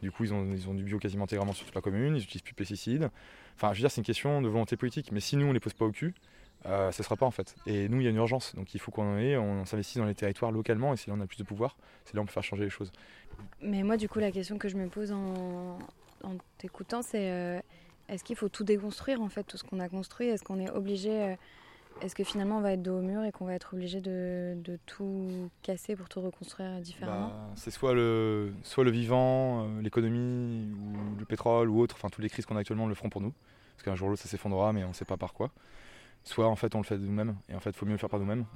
Du 0.02 0.12
coup, 0.12 0.24
ils 0.24 0.34
ont, 0.34 0.46
ils 0.52 0.68
ont 0.68 0.74
du 0.74 0.82
bio 0.82 0.98
quasiment 0.98 1.24
intégralement 1.24 1.54
sur 1.54 1.64
toute 1.64 1.74
la 1.74 1.80
commune, 1.80 2.14
ils 2.14 2.20
n'utilisent 2.20 2.42
plus 2.42 2.52
de 2.52 2.58
pesticides. 2.58 3.10
Enfin, 3.56 3.72
je 3.72 3.78
veux 3.78 3.84
dire, 3.84 3.90
c'est 3.90 4.02
une 4.02 4.06
question 4.06 4.42
de 4.42 4.48
volonté 4.48 4.76
politique. 4.76 5.12
Mais 5.12 5.20
si 5.20 5.36
nous, 5.36 5.46
on 5.46 5.48
ne 5.48 5.54
les 5.54 5.60
pose 5.60 5.72
pas 5.72 5.86
au 5.86 5.92
cul, 5.92 6.14
euh, 6.66 6.90
ça 6.92 7.02
ne 7.02 7.04
sera 7.04 7.16
pas 7.16 7.26
en 7.26 7.30
fait. 7.30 7.54
Et 7.66 7.88
nous, 7.88 8.00
il 8.00 8.04
y 8.04 8.06
a 8.06 8.10
une 8.10 8.16
urgence. 8.16 8.54
Donc 8.54 8.74
il 8.74 8.80
faut 8.80 8.90
qu'on 8.90 9.18
ait, 9.18 9.36
on 9.36 9.64
s'investisse 9.64 9.98
dans 9.98 10.06
les 10.06 10.14
territoires 10.14 10.52
localement 10.52 10.92
et 10.92 10.96
c'est 10.96 11.08
là 11.08 11.16
on 11.18 11.20
a 11.20 11.26
plus 11.26 11.38
de 11.38 11.44
pouvoir, 11.44 11.76
c'est 12.04 12.14
là 12.14 12.22
on 12.22 12.26
peut 12.26 12.32
faire 12.32 12.44
changer 12.44 12.64
les 12.64 12.70
choses. 12.70 12.92
Mais 13.60 13.82
moi, 13.82 13.96
du 13.96 14.08
coup, 14.08 14.18
la 14.18 14.30
question 14.30 14.58
que 14.58 14.68
je 14.68 14.76
me 14.76 14.88
pose 14.88 15.12
en, 15.12 15.78
t'écoutant, 16.58 17.02
c'est 17.02 17.30
euh, 17.30 17.60
Est-ce 18.08 18.24
qu'il 18.24 18.36
faut 18.36 18.48
tout 18.48 18.64
déconstruire 18.64 19.20
en 19.20 19.28
fait, 19.28 19.44
tout 19.44 19.56
ce 19.56 19.64
qu'on 19.64 19.80
a 19.80 19.88
construit? 19.88 20.28
Est-ce 20.28 20.44
qu'on 20.44 20.58
est 20.58 20.70
obligé 20.70 21.36
est-ce 22.02 22.14
que 22.14 22.24
finalement 22.24 22.58
on 22.58 22.60
va 22.60 22.72
être 22.72 22.82
dos 22.82 22.98
au 22.98 23.02
mur 23.02 23.24
et 23.24 23.32
qu'on 23.32 23.44
va 23.44 23.54
être 23.54 23.74
obligé 23.74 24.00
de, 24.00 24.78
tout 24.86 25.50
casser 25.62 25.96
pour 25.96 26.08
tout 26.08 26.20
reconstruire 26.20 26.80
différemment? 26.80 27.28
Bah, 27.28 27.50
C'est 27.56 27.70
soit 27.70 27.94
le, 27.94 28.52
soit 28.62 28.84
le 28.84 28.90
vivant, 28.90 29.64
euh, 29.64 29.80
l'économie, 29.80 30.72
ou 30.74 31.18
le 31.18 31.24
pétrole 31.24 31.70
ou 31.70 31.80
autre, 31.80 31.94
enfin 31.96 32.08
toutes 32.08 32.22
les 32.22 32.30
crises 32.30 32.46
qu'on 32.46 32.56
a 32.56 32.60
actuellement 32.60 32.86
le 32.86 32.94
feront 32.94 33.10
pour 33.10 33.20
nous. 33.20 33.32
Parce 33.76 33.84
qu'un 33.84 33.94
jour 33.94 34.08
ou 34.08 34.10
l'autre 34.10 34.22
ça 34.22 34.28
s'effondrera 34.28 34.72
mais 34.72 34.84
on 34.84 34.88
ne 34.88 34.92
sait 34.92 35.04
pas 35.04 35.16
par 35.16 35.32
quoi. 35.32 35.50
Soit 36.24 36.48
en 36.48 36.56
fait 36.56 36.74
on 36.74 36.78
le 36.78 36.84
fait 36.84 36.98
de 36.98 37.04
nous-mêmes 37.04 37.36
et 37.48 37.54
en 37.54 37.60
fait 37.60 37.70
il 37.70 37.76
faut 37.76 37.86
mieux 37.86 37.92
le 37.92 37.98
faire 37.98 38.08
par 38.08 38.20
nous-mêmes. 38.20 38.44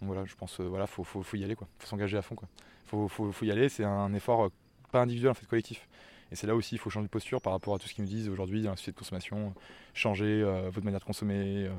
Donc 0.00 0.08
voilà, 0.08 0.24
je 0.24 0.34
pense, 0.34 0.58
euh, 0.58 0.64
voilà, 0.64 0.86
faut, 0.86 1.04
faut, 1.04 1.36
y 1.36 1.44
aller 1.44 1.54
quoi. 1.54 1.68
Faut 1.78 1.86
s'engager 1.86 2.16
à 2.16 2.22
fond 2.22 2.34
quoi. 2.34 2.48
Faut, 2.86 3.08
faut, 3.08 3.30
faut 3.30 3.44
y 3.44 3.50
aller, 3.50 3.68
c'est 3.68 3.84
un 3.84 4.12
effort 4.14 4.44
euh, 4.44 4.48
pas 4.90 5.02
individuel 5.02 5.30
en 5.30 5.34
fait 5.34 5.46
collectif. 5.46 5.86
Et 6.32 6.34
c'est 6.34 6.46
là 6.46 6.56
aussi 6.56 6.76
il 6.76 6.78
faut 6.78 6.88
changer 6.88 7.06
de 7.06 7.10
posture 7.10 7.42
par 7.42 7.52
rapport 7.52 7.74
à 7.74 7.78
tout 7.78 7.86
ce 7.86 7.92
qu'ils 7.92 8.04
nous 8.04 8.10
disent 8.10 8.30
aujourd'hui 8.30 8.62
dans 8.62 8.70
la 8.70 8.76
société 8.76 8.92
de 8.92 8.98
consommation. 8.98 9.52
Changer 9.92 10.42
euh, 10.42 10.70
votre 10.72 10.82
manière 10.82 11.00
de 11.00 11.04
consommer, 11.04 11.66
euh, 11.66 11.70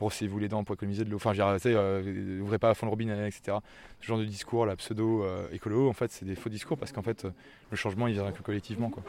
brossez-vous 0.00 0.40
les 0.40 0.48
dents 0.48 0.64
pour 0.64 0.74
économiser 0.74 1.04
de 1.04 1.10
l'eau. 1.10 1.16
Enfin, 1.16 1.32
je 1.32 1.40
euh, 1.40 2.40
ouvrez 2.40 2.58
pas 2.58 2.70
à 2.70 2.74
fond 2.74 2.86
le 2.86 2.90
robinet, 2.90 3.28
etc. 3.28 3.58
Ce 4.00 4.06
genre 4.06 4.18
de 4.18 4.24
discours, 4.24 4.66
la 4.66 4.74
pseudo-écolo, 4.74 5.88
en 5.88 5.92
fait, 5.92 6.10
c'est 6.10 6.24
des 6.24 6.34
faux 6.34 6.50
discours 6.50 6.76
parce 6.76 6.90
qu'en 6.90 7.02
fait, 7.02 7.24
le 7.70 7.76
changement, 7.76 8.08
il 8.08 8.14
viendra 8.14 8.32
que 8.32 8.42
collectivement. 8.42 8.90
Quoi. 8.90 9.04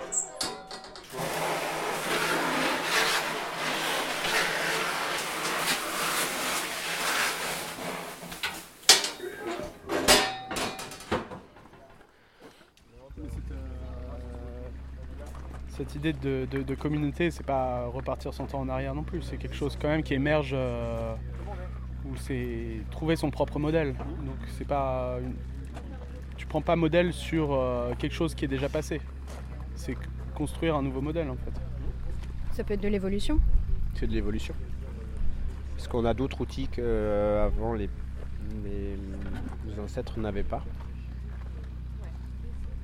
Cette 15.91 15.99
idée 15.99 16.13
de, 16.13 16.45
de, 16.45 16.75
communauté, 16.75 17.31
c'est 17.31 17.45
pas 17.45 17.85
repartir 17.87 18.33
son 18.33 18.45
temps 18.45 18.61
en 18.61 18.69
arrière 18.69 18.95
non 18.95 19.03
plus. 19.03 19.21
C'est 19.23 19.37
quelque 19.37 19.55
chose 19.55 19.77
quand 19.79 19.89
même 19.89 20.03
qui 20.03 20.13
émerge 20.13 20.51
euh, 20.53 21.13
où 22.05 22.15
c'est 22.15 22.77
trouver 22.91 23.17
son 23.17 23.29
propre 23.29 23.59
modèle. 23.59 23.93
Donc 24.25 24.37
c'est 24.57 24.67
pas, 24.67 25.17
tu 26.37 26.45
prends 26.45 26.61
pas 26.61 26.77
modèle 26.77 27.11
sur 27.11 27.51
euh, 27.51 27.93
quelque 27.99 28.13
chose 28.13 28.35
qui 28.35 28.45
est 28.45 28.47
déjà 28.47 28.69
passé. 28.69 29.01
C'est 29.75 29.97
construire 30.33 30.75
un 30.75 30.81
nouveau 30.81 31.01
modèle 31.01 31.29
en 31.29 31.35
fait. 31.35 31.51
Ça 32.53 32.63
peut 32.63 32.75
être 32.75 32.83
de 32.83 32.87
l'évolution. 32.87 33.39
C'est 33.95 34.07
de 34.07 34.13
l'évolution. 34.13 34.53
Parce 35.75 35.89
qu'on 35.89 36.05
a 36.05 36.13
d'autres 36.13 36.39
outils 36.39 36.69
qu'avant 36.69 37.73
les, 37.73 37.89
les 38.63 39.79
ancêtres 39.83 40.19
n'avaient 40.19 40.43
pas. 40.43 40.63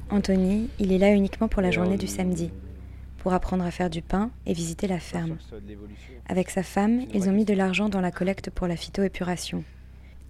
Anthony, 0.09 0.69
il 0.79 0.91
est 0.91 0.97
là 0.97 1.13
uniquement 1.13 1.47
pour 1.47 1.61
la 1.61 1.71
journée 1.71 1.97
du 1.97 2.07
samedi 2.07 2.51
pour 3.27 3.33
apprendre 3.33 3.65
à 3.65 3.71
faire 3.71 3.89
du 3.89 4.01
pain 4.01 4.31
et 4.45 4.53
visiter 4.53 4.87
la 4.87 5.01
ferme. 5.01 5.35
Avec 6.29 6.49
sa 6.49 6.63
femme, 6.63 7.01
ils 7.13 7.27
ont 7.27 7.33
mis 7.33 7.43
de 7.43 7.53
l'argent 7.53 7.89
dans 7.89 7.99
la 7.99 8.09
collecte 8.09 8.49
pour 8.49 8.67
la 8.67 8.77
phytoépuration. 8.77 9.65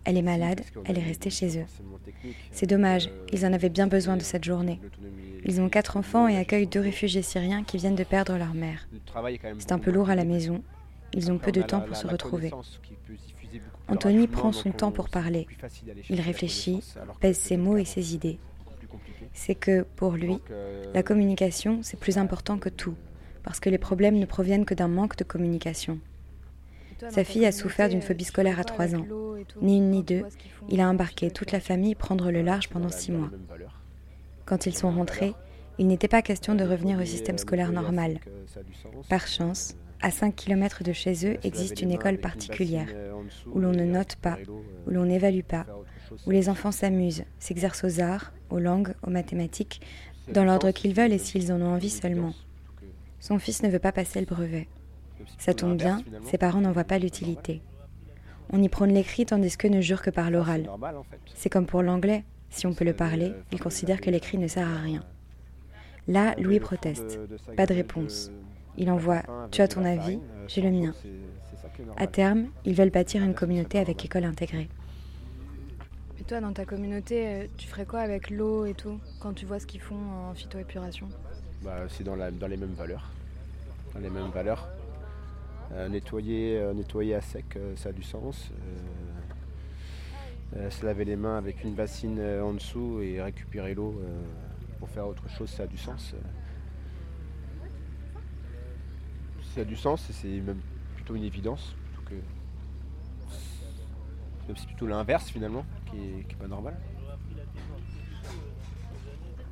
Elle 0.03 0.17
est 0.17 0.23
malade, 0.23 0.61
elle 0.83 0.97
est 0.97 1.03
restée 1.03 1.29
chez 1.29 1.59
eux. 1.59 1.65
C'est 2.51 2.65
dommage, 2.65 3.11
ils 3.31 3.45
en 3.45 3.53
avaient 3.53 3.69
bien 3.69 3.85
besoin 3.85 4.17
de 4.17 4.23
cette 4.23 4.45
journée. 4.45 4.79
Ils 5.45 5.61
ont 5.61 5.69
quatre 5.69 5.95
enfants 5.95 6.27
et 6.27 6.37
accueillent 6.37 6.65
deux 6.65 6.79
réfugiés 6.79 7.21
syriens 7.21 7.63
qui 7.63 7.77
viennent 7.77 7.93
de 7.93 8.03
perdre 8.03 8.35
leur 8.35 8.55
mère. 8.55 8.87
C'est 9.59 9.73
un 9.73 9.77
peu 9.77 9.91
lourd 9.91 10.09
à 10.09 10.15
la 10.15 10.25
maison. 10.25 10.63
Ils 11.13 11.31
ont 11.31 11.37
peu 11.37 11.51
de 11.51 11.61
temps 11.61 11.81
pour 11.81 11.95
se 11.95 12.07
retrouver. 12.07 12.51
Anthony 13.89 14.25
prend 14.25 14.51
son 14.51 14.71
temps 14.71 14.91
pour 14.91 15.09
parler. 15.09 15.45
Il 16.09 16.19
réfléchit, 16.19 16.81
pèse 17.19 17.37
ses 17.37 17.57
mots 17.57 17.77
et 17.77 17.85
ses 17.85 18.15
idées 18.15 18.39
c'est 19.37 19.55
que 19.55 19.85
pour 19.95 20.13
lui, 20.13 20.39
euh, 20.51 20.85
la 20.93 21.03
communication, 21.03 21.79
c'est 21.83 21.99
plus 21.99 22.17
important 22.17 22.57
que 22.57 22.69
tout, 22.69 22.95
parce 23.43 23.59
que 23.59 23.69
les 23.69 23.77
problèmes 23.77 24.17
ne 24.17 24.25
proviennent 24.25 24.65
que 24.65 24.73
d'un 24.73 24.87
manque 24.87 25.15
de 25.15 25.23
communication. 25.23 25.99
Sa 27.09 27.23
fille 27.23 27.45
a 27.45 27.51
souffert 27.51 27.87
d'une 27.87 28.01
phobie 28.01 28.23
scolaire 28.23 28.59
à 28.59 28.63
trois 28.63 28.95
ans. 28.95 29.05
Ni 29.61 29.77
une 29.77 29.91
ni 29.91 30.03
deux, 30.03 30.23
il 30.69 30.81
a 30.81 30.89
embarqué 30.89 31.29
toute 31.29 31.51
la 31.51 31.59
famille 31.59 31.93
prendre 31.93 32.31
le 32.31 32.41
large 32.41 32.69
pendant 32.69 32.89
six 32.89 33.11
mois. 33.11 33.29
Quand 34.45 34.65
ils 34.65 34.75
sont 34.75 34.89
rentrés, 34.89 35.35
il 35.77 35.85
n'était 35.85 36.07
pas 36.07 36.23
question 36.23 36.55
de 36.55 36.63
revenir 36.63 36.99
au 36.99 37.05
système 37.05 37.37
scolaire 37.37 37.71
normal. 37.71 38.19
Par 39.09 39.27
chance, 39.27 39.75
à 40.01 40.09
5 40.09 40.35
km 40.35 40.83
de 40.83 40.93
chez 40.93 41.27
eux 41.27 41.37
existe 41.43 41.81
une 41.81 41.91
école 41.91 42.17
particulière, 42.17 42.89
où 43.53 43.59
l'on 43.59 43.71
ne 43.71 43.83
note 43.83 44.15
pas, 44.15 44.37
où 44.87 44.89
l'on 44.89 45.05
n'évalue 45.05 45.43
pas, 45.47 45.67
où 46.25 46.31
les 46.31 46.49
enfants 46.49 46.71
s'amusent, 46.71 47.25
s'exercent 47.39 47.83
aux 47.83 47.99
arts, 48.01 48.33
aux 48.49 48.59
langues, 48.59 48.93
aux 49.05 49.09
mathématiques, 49.09 49.81
dans 50.31 50.43
l'ordre 50.43 50.71
qu'ils 50.71 50.93
veulent 50.93 51.13
et 51.13 51.17
s'ils 51.17 51.51
en 51.51 51.61
ont 51.61 51.73
envie 51.73 51.89
seulement. 51.89 52.33
Son 53.19 53.39
fils 53.39 53.63
ne 53.63 53.69
veut 53.69 53.79
pas 53.79 53.91
passer 53.91 54.19
le 54.19 54.25
brevet. 54.25 54.67
Ça 55.37 55.53
tombe 55.53 55.77
bien, 55.77 56.01
ses 56.29 56.37
parents 56.37 56.61
n'en 56.61 56.71
voient 56.71 56.83
pas 56.83 56.99
l'utilité. 56.99 57.61
On 58.51 58.61
y 58.61 58.69
prône 58.69 58.93
l'écrit 58.93 59.25
tandis 59.25 59.57
que 59.57 59.67
ne 59.67 59.81
jure 59.81 60.01
que 60.01 60.09
par 60.09 60.31
l'oral. 60.31 60.69
C'est 61.35 61.49
comme 61.49 61.65
pour 61.65 61.81
l'anglais, 61.81 62.23
si 62.49 62.65
on 62.65 62.73
peut 62.73 62.85
le 62.85 62.93
parler, 62.93 63.33
il 63.51 63.59
considère 63.59 63.99
que 63.99 64.09
l'écrit 64.09 64.37
ne 64.37 64.47
sert 64.47 64.67
à 64.67 64.77
rien. 64.77 65.03
Là, 66.07 66.35
Louis 66.37 66.59
proteste. 66.59 67.19
Pas 67.57 67.65
de 67.65 67.73
réponse. 67.73 68.31
Il 68.77 68.89
envoie 68.91 69.23
Tu 69.51 69.61
as 69.61 69.67
ton 69.67 69.83
avis, 69.83 70.19
j'ai 70.47 70.61
le 70.61 70.71
mien. 70.71 70.93
À 71.97 72.07
terme, 72.07 72.47
ils 72.63 72.73
veulent 72.73 72.89
bâtir 72.89 73.23
une 73.23 73.33
communauté 73.33 73.79
avec 73.79 74.05
école 74.05 74.23
intégrée. 74.23 74.69
Toi, 76.27 76.41
dans 76.41 76.51
ta 76.51 76.65
communauté, 76.65 77.25
euh, 77.25 77.47
tu 77.55 77.69
ferais 77.69 77.85
quoi 77.85 78.01
avec 78.01 78.29
l'eau 78.29 78.65
et 78.65 78.73
tout 78.73 78.99
quand 79.21 79.31
tu 79.31 79.45
vois 79.45 79.61
ce 79.61 79.65
qu'ils 79.65 79.79
font 79.79 79.95
en 79.95 80.33
phytoépuration? 80.33 81.07
Bah, 81.63 81.87
C'est 81.87 82.03
dans, 82.03 82.15
les 82.15 82.57
mêmes 82.57 82.73
valeurs. 82.73 83.09
Dans 83.93 84.01
les 84.01 84.09
mêmes 84.09 84.29
valeurs. 84.31 84.67
Euh, 85.71 85.87
nettoyer, 85.87 86.57
euh, 86.57 86.73
nettoyer 86.73 87.15
à 87.15 87.21
sec, 87.21 87.57
ça 87.77 87.89
a 87.89 87.91
du 87.93 88.03
sens. 88.03 88.51
se 90.69 90.85
laver 90.85 91.05
les 91.05 91.15
mains 91.15 91.37
avec 91.37 91.63
une 91.63 91.75
bassine 91.75 92.19
en 92.19 92.51
dessous 92.51 92.99
et 93.01 93.21
récupérer 93.21 93.73
l'eau 93.73 93.95
pour 94.79 94.89
faire 94.89 95.07
autre 95.07 95.29
chose, 95.29 95.49
ça 95.49 95.63
a 95.63 95.67
du 95.67 95.77
sens. 95.77 96.13
Ça 99.55 99.61
a 99.61 99.63
du 99.63 99.77
sens 99.77 100.09
et 100.09 100.13
c'est 100.13 100.41
même 100.41 100.59
plutôt 100.95 101.15
une 101.15 101.23
évidence. 101.23 101.73
C'est 104.55 104.67
plutôt 104.67 104.87
l'inverse 104.87 105.29
finalement, 105.29 105.65
qui 105.85 105.97
est, 105.97 106.37
pas 106.37 106.47
normal. 106.47 106.75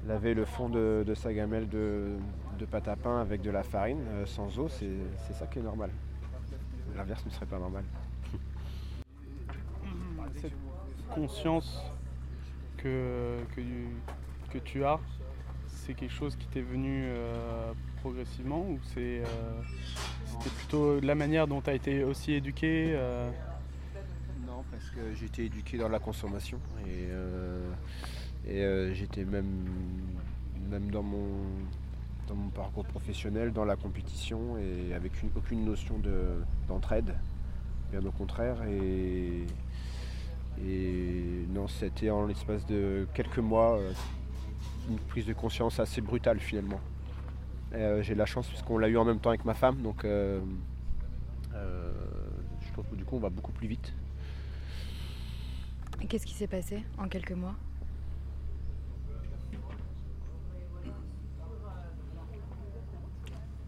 Laver 0.07 0.33
le 0.33 0.45
fond 0.45 0.69
de, 0.69 1.13
sa 1.15 1.33
gamelle 1.33 1.67
de, 1.67 2.17
pâte 2.69 2.87
à 2.87 2.95
pain 2.95 3.19
avec 3.19 3.41
de 3.41 3.51
la 3.51 3.63
farine 3.63 4.03
euh, 4.07 4.25
sans 4.25 4.57
eau, 4.59 4.69
c'est 4.69 5.33
ça 5.33 5.47
qui 5.47 5.59
est 5.59 5.63
normal. 5.63 5.89
L'inverse 6.95 7.25
ne 7.25 7.31
serait 7.31 7.45
pas 7.45 7.59
normal. 7.59 7.83
Cette 10.35 10.53
conscience 11.13 11.81
que, 12.77 13.39
que, 14.51 14.57
tu 14.59 14.85
as, 14.85 14.99
c'est 15.67 15.93
quelque 15.93 16.13
chose 16.13 16.35
qui 16.35 16.47
t'est 16.47 16.61
venu 16.61 17.05
euh, 17.07 17.73
progressivement 18.01 18.61
ou 18.61 18.79
c'est 18.93 19.21
euh, 19.21 19.25
c'était 20.25 20.49
plutôt 20.51 20.99
la 21.01 21.15
manière 21.15 21.47
dont 21.47 21.61
tu 21.61 21.69
as 21.69 21.73
été 21.73 22.03
aussi 22.03 22.33
éduqué 22.33 22.95
parce 24.75 24.89
que 24.89 25.25
été 25.25 25.45
éduqué 25.45 25.77
dans 25.77 25.87
la 25.89 25.99
consommation 25.99 26.59
et, 26.85 27.07
euh, 27.09 27.71
euh, 28.47 28.93
j'étais 28.93 29.23
même, 29.23 29.65
dans, 30.91 31.03
mon, 31.03 31.29
parcours 32.53 32.85
professionnel 32.85 33.53
dans 33.53 33.65
la 33.65 33.75
compétition 33.75 34.57
et 34.57 34.93
avec 34.93 35.13
aucune 35.35 35.63
notion 35.63 36.01
d'entraide, 36.67 37.15
bien 37.91 38.05
au 38.05 38.11
contraire. 38.11 38.57
Et, 38.63 39.45
non, 41.49 41.67
c'était 41.67 42.09
en 42.09 42.25
l'espace 42.25 42.65
de 42.65 43.07
quelques 43.13 43.39
mois 43.39 43.77
euh, 43.77 43.91
une 44.89 44.99
prise 44.99 45.25
de 45.25 45.33
conscience 45.33 45.79
assez 45.79 46.01
brutale 46.01 46.39
finalement. 46.39 46.79
j'ai 48.01 48.15
la 48.15 48.25
chance 48.25 48.47
puisqu'on 48.47 48.77
l'a 48.77 48.89
eu 48.89 48.97
en 48.97 49.05
même 49.05 49.19
temps 49.19 49.29
avec 49.29 49.45
ma 49.45 49.53
femme, 49.53 49.81
donc 49.81 50.03
je 50.03 50.39
trouve 52.73 52.85
que 52.89 52.95
du 52.95 53.05
coup 53.05 53.15
on 53.15 53.19
va 53.19 53.29
beaucoup 53.29 53.51
plus 53.51 53.67
vite. 53.67 53.93
Qu'est-ce 56.07 56.27
qui 56.27 56.33
s'est 56.33 56.47
passé 56.47 56.83
en 56.99 57.07
quelques 57.07 57.31
mois? 57.31 57.55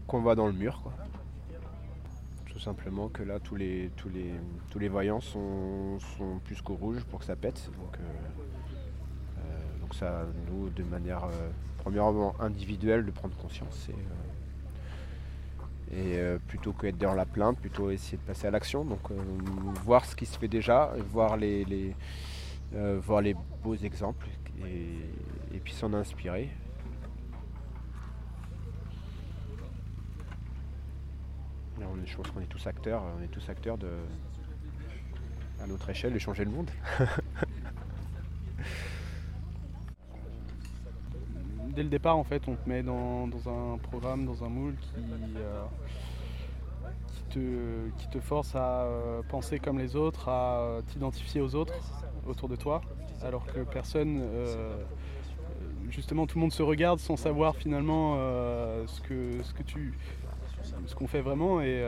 Qu'on 0.06 0.22
va 0.22 0.34
dans 0.36 0.46
le 0.46 0.52
mur, 0.52 0.80
quoi. 0.82 0.94
Tout 2.46 2.60
simplement 2.60 3.08
que 3.08 3.22
là, 3.22 3.40
tous 3.40 3.56
les, 3.56 3.90
tous 3.96 4.08
les, 4.08 4.32
tous 4.70 4.78
les 4.78 4.88
voyants 4.88 5.20
sont, 5.20 5.98
plus 6.44 6.62
qu'au 6.62 6.74
rouge 6.74 7.02
pour 7.04 7.18
que 7.18 7.24
ça 7.24 7.34
pète. 7.34 7.70
Donc, 7.78 7.96
euh, 7.98 8.02
euh, 9.38 9.80
donc 9.80 9.94
ça, 9.94 10.24
nous, 10.48 10.70
de 10.70 10.84
manière 10.84 11.24
euh, 11.24 11.50
premièrement 11.78 12.34
individuelle, 12.40 13.04
de 13.04 13.10
prendre 13.10 13.36
conscience. 13.36 13.88
Plutôt 16.46 16.72
qu'être 16.72 16.98
dans 16.98 17.14
la 17.14 17.24
plainte, 17.24 17.58
plutôt 17.58 17.90
essayer 17.90 18.18
de 18.18 18.22
passer 18.22 18.46
à 18.46 18.50
l'action. 18.50 18.84
Donc 18.84 19.10
voir 19.84 20.04
ce 20.04 20.14
qui 20.14 20.26
se 20.26 20.38
fait 20.38 20.48
déjà, 20.48 20.92
voir 21.10 21.36
les, 21.36 21.94
euh, 22.74 23.00
voir 23.02 23.22
les 23.22 23.34
beaux 23.62 23.76
exemples 23.76 24.28
et, 24.64 25.58
puis 25.60 25.72
s'en 25.72 25.92
inspirer. 25.94 26.50
je 32.04 32.16
pense 32.16 32.30
qu'on 32.30 32.40
est 32.40 32.46
tous 32.46 32.66
acteurs, 32.66 33.02
on 33.18 33.22
est 33.22 33.28
tous 33.28 33.46
acteurs 33.50 33.76
de, 33.76 33.90
à 35.62 35.66
notre 35.66 35.90
échelle, 35.90 36.14
de 36.14 36.18
changer 36.18 36.44
le 36.44 36.50
monde. 36.50 36.70
Dès 41.78 41.84
le 41.84 41.90
départ, 41.90 42.16
en 42.16 42.24
fait, 42.24 42.42
on 42.48 42.56
te 42.56 42.68
met 42.68 42.82
dans, 42.82 43.28
un 43.46 43.78
programme, 43.78 44.26
dans 44.26 44.42
un 44.42 44.48
moule 44.48 44.74
qui, 44.80 45.00
euh, 47.36 47.86
te, 48.10 48.18
force 48.18 48.56
à 48.56 48.82
euh, 48.82 49.22
penser 49.28 49.60
comme 49.60 49.78
les 49.78 49.94
autres, 49.94 50.28
à 50.28 50.80
t'identifier 50.88 51.40
aux 51.40 51.54
autres 51.54 51.74
autour 52.26 52.48
de 52.48 52.56
toi, 52.56 52.82
alors 53.22 53.46
que 53.46 53.60
personne, 53.60 54.18
euh, 54.20 54.76
justement, 55.88 56.26
tout 56.26 56.38
le 56.38 56.40
monde 56.40 56.52
se 56.52 56.64
regarde 56.64 56.98
sans 56.98 57.16
savoir 57.16 57.54
finalement 57.54 58.16
ce 58.88 59.00
que, 59.02 59.40
ce 59.44 59.54
que 59.54 59.62
tu, 59.62 59.94
ce 60.84 60.96
qu'on 60.96 61.06
fait 61.06 61.20
vraiment 61.20 61.60
et, 61.60 61.80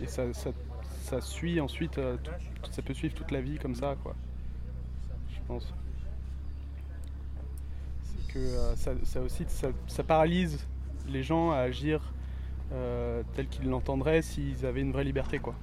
et 0.00 0.06
ça, 0.06 0.22
ça, 0.32 1.20
suit 1.20 1.60
ensuite, 1.60 2.00
ça 2.70 2.80
peut 2.80 2.94
suivre 2.94 3.14
toute 3.14 3.30
la 3.30 3.42
vie 3.42 3.58
comme 3.58 3.74
ça, 3.74 3.94
quoi. 4.02 4.14
Je 5.34 5.40
pense. 5.46 5.74
Que 8.34 8.74
ça, 8.74 8.92
ça, 9.04 9.20
aussi, 9.20 9.44
ça, 9.46 9.68
ça 9.86 10.02
paralyse 10.02 10.66
les 11.06 11.22
gens 11.22 11.52
à 11.52 11.58
agir 11.58 12.12
euh, 12.72 13.22
tel 13.34 13.46
qu'ils 13.46 13.68
l'entendraient 13.68 14.22
s'ils 14.22 14.66
avaient 14.66 14.80
une 14.80 14.90
vraie 14.90 15.04
liberté 15.04 15.38
quoi. 15.38 15.54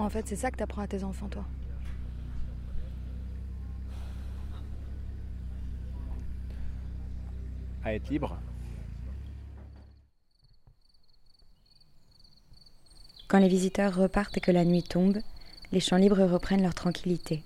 En 0.00 0.08
fait, 0.08 0.26
c'est 0.26 0.36
ça 0.36 0.50
que 0.50 0.56
tu 0.56 0.62
apprends 0.62 0.80
à 0.80 0.86
tes 0.86 1.04
enfants, 1.04 1.28
toi. 1.28 1.44
À 7.84 7.94
être 7.94 8.08
libre. 8.08 8.38
Quand 13.28 13.38
les 13.38 13.48
visiteurs 13.48 13.94
repartent 13.94 14.38
et 14.38 14.40
que 14.40 14.50
la 14.50 14.64
nuit 14.64 14.82
tombe, 14.82 15.18
les 15.72 15.80
champs 15.80 15.96
libres 15.96 16.24
reprennent 16.24 16.62
leur 16.62 16.74
tranquillité. 16.74 17.42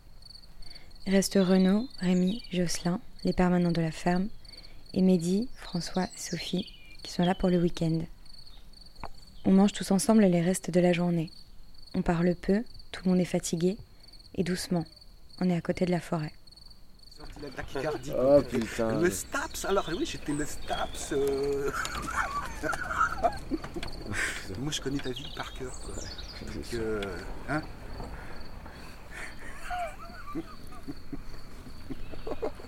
Restent 1.06 1.38
Renaud, 1.40 1.88
Rémi, 2.00 2.42
Jocelyn, 2.50 3.00
les 3.24 3.34
permanents 3.34 3.72
de 3.72 3.82
la 3.82 3.90
ferme, 3.90 4.28
et 4.94 5.02
Mehdi, 5.02 5.48
François, 5.56 6.06
Sophie, 6.16 6.66
qui 7.02 7.12
sont 7.12 7.24
là 7.24 7.34
pour 7.34 7.50
le 7.50 7.60
week-end. 7.60 8.00
On 9.44 9.52
mange 9.52 9.72
tous 9.72 9.90
ensemble 9.90 10.24
les 10.24 10.40
restes 10.40 10.70
de 10.70 10.80
la 10.80 10.94
journée. 10.94 11.30
On 11.94 12.00
parle 12.00 12.34
peu, 12.34 12.62
tout 12.92 13.02
le 13.04 13.10
monde 13.10 13.20
est 13.20 13.26
fatigué, 13.26 13.76
et 14.34 14.42
doucement, 14.42 14.86
on 15.40 15.50
est 15.50 15.56
à 15.56 15.60
côté 15.60 15.84
de 15.84 15.90
la 15.90 16.00
forêt. 16.00 16.32
Oh 18.16 18.40
putain. 18.48 19.00
Le 19.00 19.10
Staps, 19.10 19.64
alors 19.66 19.90
oui, 19.94 20.06
j'étais 20.06 20.32
le 20.32 20.46
Staps. 20.46 21.12
Euh. 21.12 21.70
Moi, 24.58 24.72
je 24.72 24.80
connais 24.80 24.98
ta 24.98 25.10
vie 25.10 25.32
par 25.36 25.52
cœur. 25.52 25.72
Quoi. 25.80 25.94
Donc, 26.54 26.74
euh, 26.74 27.02
hein 27.48 27.62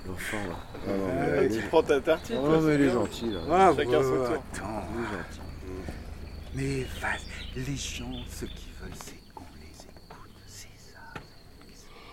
L'enfant 0.07 0.37
là. 0.49 0.57
Ah 0.87 0.91
non, 0.93 1.41
mais 1.41 1.49
tu 1.49 1.63
prends 1.69 1.83
ta 1.83 2.01
tartine. 2.01 2.37
Oh, 2.41 2.61
mais 2.61 2.75
il 2.77 2.81
est 2.83 2.91
gentil 2.91 3.31
là. 3.31 3.41
Ah, 3.51 3.73
Chacun 3.77 4.03
son 4.03 4.17
tour. 4.17 4.25
Attends. 4.27 4.85
Il 4.95 5.03
est 5.03 5.09
gentil. 5.17 5.41
Mais 6.55 6.87
vas- 7.01 7.19
les 7.57 7.77
gens, 7.77 8.13
ceux 8.31 8.47
qui 8.47 8.69
veulent, 8.81 8.91
c'est 8.95 9.21
qu'on 9.35 9.45
les 9.61 9.83
écoute. 9.85 10.31
C'est 10.47 10.69
ça. 10.79 11.21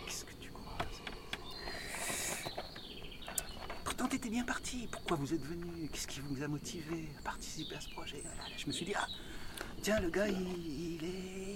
Qu'est-ce 0.05 0.25
que 0.25 0.33
tu 0.41 0.49
crois 0.49 0.77
Pourtant, 3.83 4.07
t'étais 4.07 4.29
bien 4.29 4.43
parti. 4.43 4.87
Pourquoi 4.91 5.17
vous 5.17 5.33
êtes 5.33 5.45
venu 5.45 5.87
Qu'est-ce 5.91 6.07
qui 6.07 6.19
vous 6.21 6.41
a 6.43 6.47
motivé 6.47 7.09
à 7.19 7.23
participer 7.23 7.75
à 7.75 7.81
ce 7.81 7.89
projet 7.91 8.21
là, 8.23 8.31
Je 8.57 8.65
me 8.67 8.71
suis 8.71 8.85
dit, 8.85 8.93
ah, 8.95 9.07
tiens, 9.81 9.99
le 9.99 10.09
gars, 10.09 10.27
il, 10.27 10.35
il 10.97 11.03
est, 11.03 11.52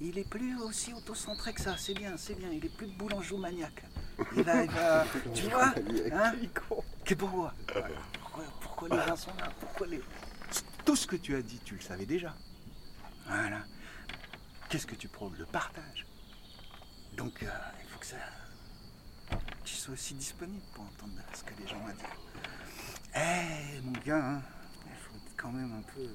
il 0.00 0.18
est 0.18 0.28
plus 0.28 0.58
aussi 0.60 0.92
autocentré 0.94 1.52
que 1.52 1.60
ça. 1.60 1.76
C'est 1.78 1.94
bien, 1.94 2.16
c'est 2.16 2.34
bien. 2.34 2.48
Il 2.52 2.64
est 2.64 2.76
plus 2.76 2.86
de 2.86 2.92
boulanger 2.92 3.36
maniaque. 3.36 3.82
Il 4.36 4.42
va, 4.42 4.64
il 4.64 4.70
va, 4.70 5.04
tu 5.34 5.42
vois 5.50 5.74
hein 6.12 6.32
Que 7.04 7.14
pourquoi 7.14 7.52
pourquoi 8.18 8.44
Pourquoi 8.60 8.88
les 8.88 9.06
gens 9.06 9.16
sont 9.16 9.34
là? 9.38 9.50
Pourquoi 9.60 9.86
les... 9.86 10.00
Tout 10.84 10.96
ce 10.96 11.06
que 11.06 11.16
tu 11.16 11.34
as 11.34 11.42
dit, 11.42 11.60
tu 11.64 11.74
le 11.74 11.80
savais 11.80 12.06
déjà. 12.06 12.34
Voilà. 13.26 13.64
Qu'est-ce 14.68 14.86
que 14.86 14.94
tu 14.94 15.08
prônes? 15.08 15.34
Le 15.38 15.46
partage. 15.46 16.06
Donc, 17.16 17.42
euh, 17.42 17.46
il 17.82 17.88
faut 17.88 17.98
que 17.98 18.06
ça... 18.06 18.16
tu 19.64 19.74
sois 19.74 19.94
aussi 19.94 20.14
disponible 20.14 20.62
pour 20.74 20.84
entendre 20.84 21.14
ce 21.34 21.42
que 21.42 21.60
les 21.60 21.66
gens 21.68 21.76
ont 21.76 21.88
à 21.88 21.92
dire. 21.92 22.16
Eh, 23.16 23.80
mon 23.80 23.92
gars, 24.04 24.24
hein, 24.24 24.42
il 24.86 24.96
faut 24.96 25.18
quand 25.36 25.50
même 25.50 25.72
un 25.72 25.82
peu... 25.94 26.06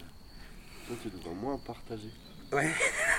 Toi, 0.88 0.96
tu 1.02 1.10
devrais 1.10 1.34
moins 1.34 1.58
partager. 1.58 2.12
Ouais. 2.52 2.74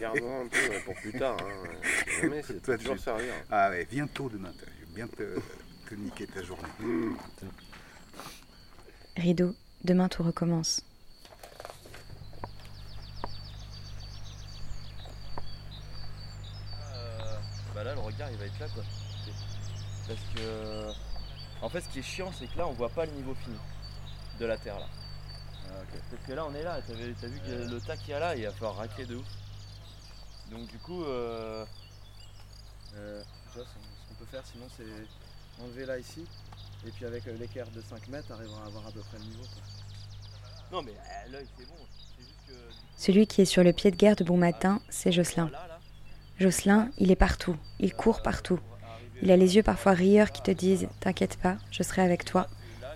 Gardons 0.00 0.42
un 0.42 0.46
peu 0.48 0.80
pour 0.84 0.94
plus 0.94 1.12
tard. 1.12 1.36
Hein. 1.40 1.68
Jamais, 2.22 2.42
c'est 2.42 2.62
Toi, 2.62 2.76
toujours 2.78 2.96
tu- 2.96 3.02
servir. 3.02 3.34
Ah 3.50 3.70
ouais, 3.70 3.86
viens 3.90 4.06
tôt 4.06 4.28
demain. 4.28 4.52
t'as- 4.58 4.66
Je 4.80 4.86
vais 4.86 4.94
bien 4.94 5.08
te, 5.08 5.40
te 5.88 5.94
niquer 5.94 6.26
ta 6.26 6.42
journée. 6.42 6.68
Rideau, 9.16 9.54
demain 9.84 10.08
tout 10.08 10.22
recommence. 10.22 10.82
Euh, 16.92 17.36
bah 17.74 17.84
là 17.84 17.94
le 17.94 18.00
regard 18.00 18.30
il 18.30 18.36
va 18.36 18.46
être 18.46 18.58
là 18.60 18.66
quoi. 18.74 18.82
Parce 20.06 20.20
que 20.34 20.90
en 21.62 21.68
fait 21.68 21.80
ce 21.80 21.88
qui 21.88 21.98
est 22.00 22.02
chiant 22.02 22.30
c'est 22.38 22.46
que 22.46 22.58
là 22.58 22.66
on 22.66 22.72
voit 22.72 22.90
pas 22.90 23.06
le 23.06 23.12
niveau 23.12 23.34
fini 23.34 23.56
de 24.38 24.46
la 24.46 24.56
terre 24.56 24.78
là. 24.78 24.86
Parce 26.10 26.26
que 26.26 26.32
là 26.32 26.46
on 26.46 26.54
est 26.54 26.62
là, 26.62 26.80
t'as 26.86 26.94
vu, 26.94 27.12
vu 27.12 27.40
que 27.40 27.70
le 27.70 27.80
tas 27.80 27.96
qu'il 27.96 28.10
y 28.10 28.12
a 28.14 28.20
là 28.20 28.36
il 28.36 28.44
va 28.44 28.52
falloir 28.52 28.76
racler 28.76 29.06
de 29.06 29.16
ouf. 29.16 29.26
Donc 30.50 30.66
du 30.68 30.78
coup 30.78 31.04
euh, 31.04 31.64
Euh, 32.96 33.22
ce 33.52 33.58
qu'on 33.58 34.14
peut 34.18 34.30
faire 34.30 34.42
sinon 34.46 34.66
c'est 34.76 35.62
enlever 35.62 35.84
là 35.86 35.98
ici 35.98 36.24
et 36.86 36.90
puis 36.90 37.04
avec 37.06 37.26
euh, 37.26 37.36
l'équerre 37.38 37.68
de 37.70 37.80
5 37.80 38.08
mètres 38.08 38.30
arrivera 38.30 38.62
à 38.62 38.66
avoir 38.66 38.86
à 38.86 38.92
peu 38.92 39.00
près 39.00 39.18
le 39.18 39.24
niveau. 39.24 39.42
quoi. 39.42 39.62
non 40.78 40.82
mais 40.82 40.92
l'œil 41.30 41.46
c'est 41.58 41.66
bon, 41.66 41.74
c'est 42.16 42.22
juste 42.24 42.40
que 42.46 42.52
Celui 42.96 43.26
qui 43.26 43.40
est 43.42 43.46
sur 43.46 43.64
le 43.64 43.72
pied 43.72 43.90
de 43.90 43.96
guerre 43.96 44.14
de 44.16 44.22
bon 44.22 44.36
matin, 44.36 44.80
c'est 44.90 45.10
Jocelyn. 45.10 45.50
Jocelyn, 46.38 46.90
il 46.98 47.10
est 47.10 47.16
partout, 47.16 47.56
il 47.80 47.94
court 47.94 48.22
partout. 48.22 48.60
Il 49.22 49.30
a 49.30 49.36
les 49.36 49.56
yeux 49.56 49.62
parfois 49.62 49.92
rieurs 49.92 50.30
qui 50.32 50.42
te 50.42 50.50
disent 50.50 50.88
T'inquiète 51.00 51.36
pas, 51.38 51.56
je 51.70 51.82
serai 51.82 52.02
avec 52.02 52.24
toi. 52.24 52.46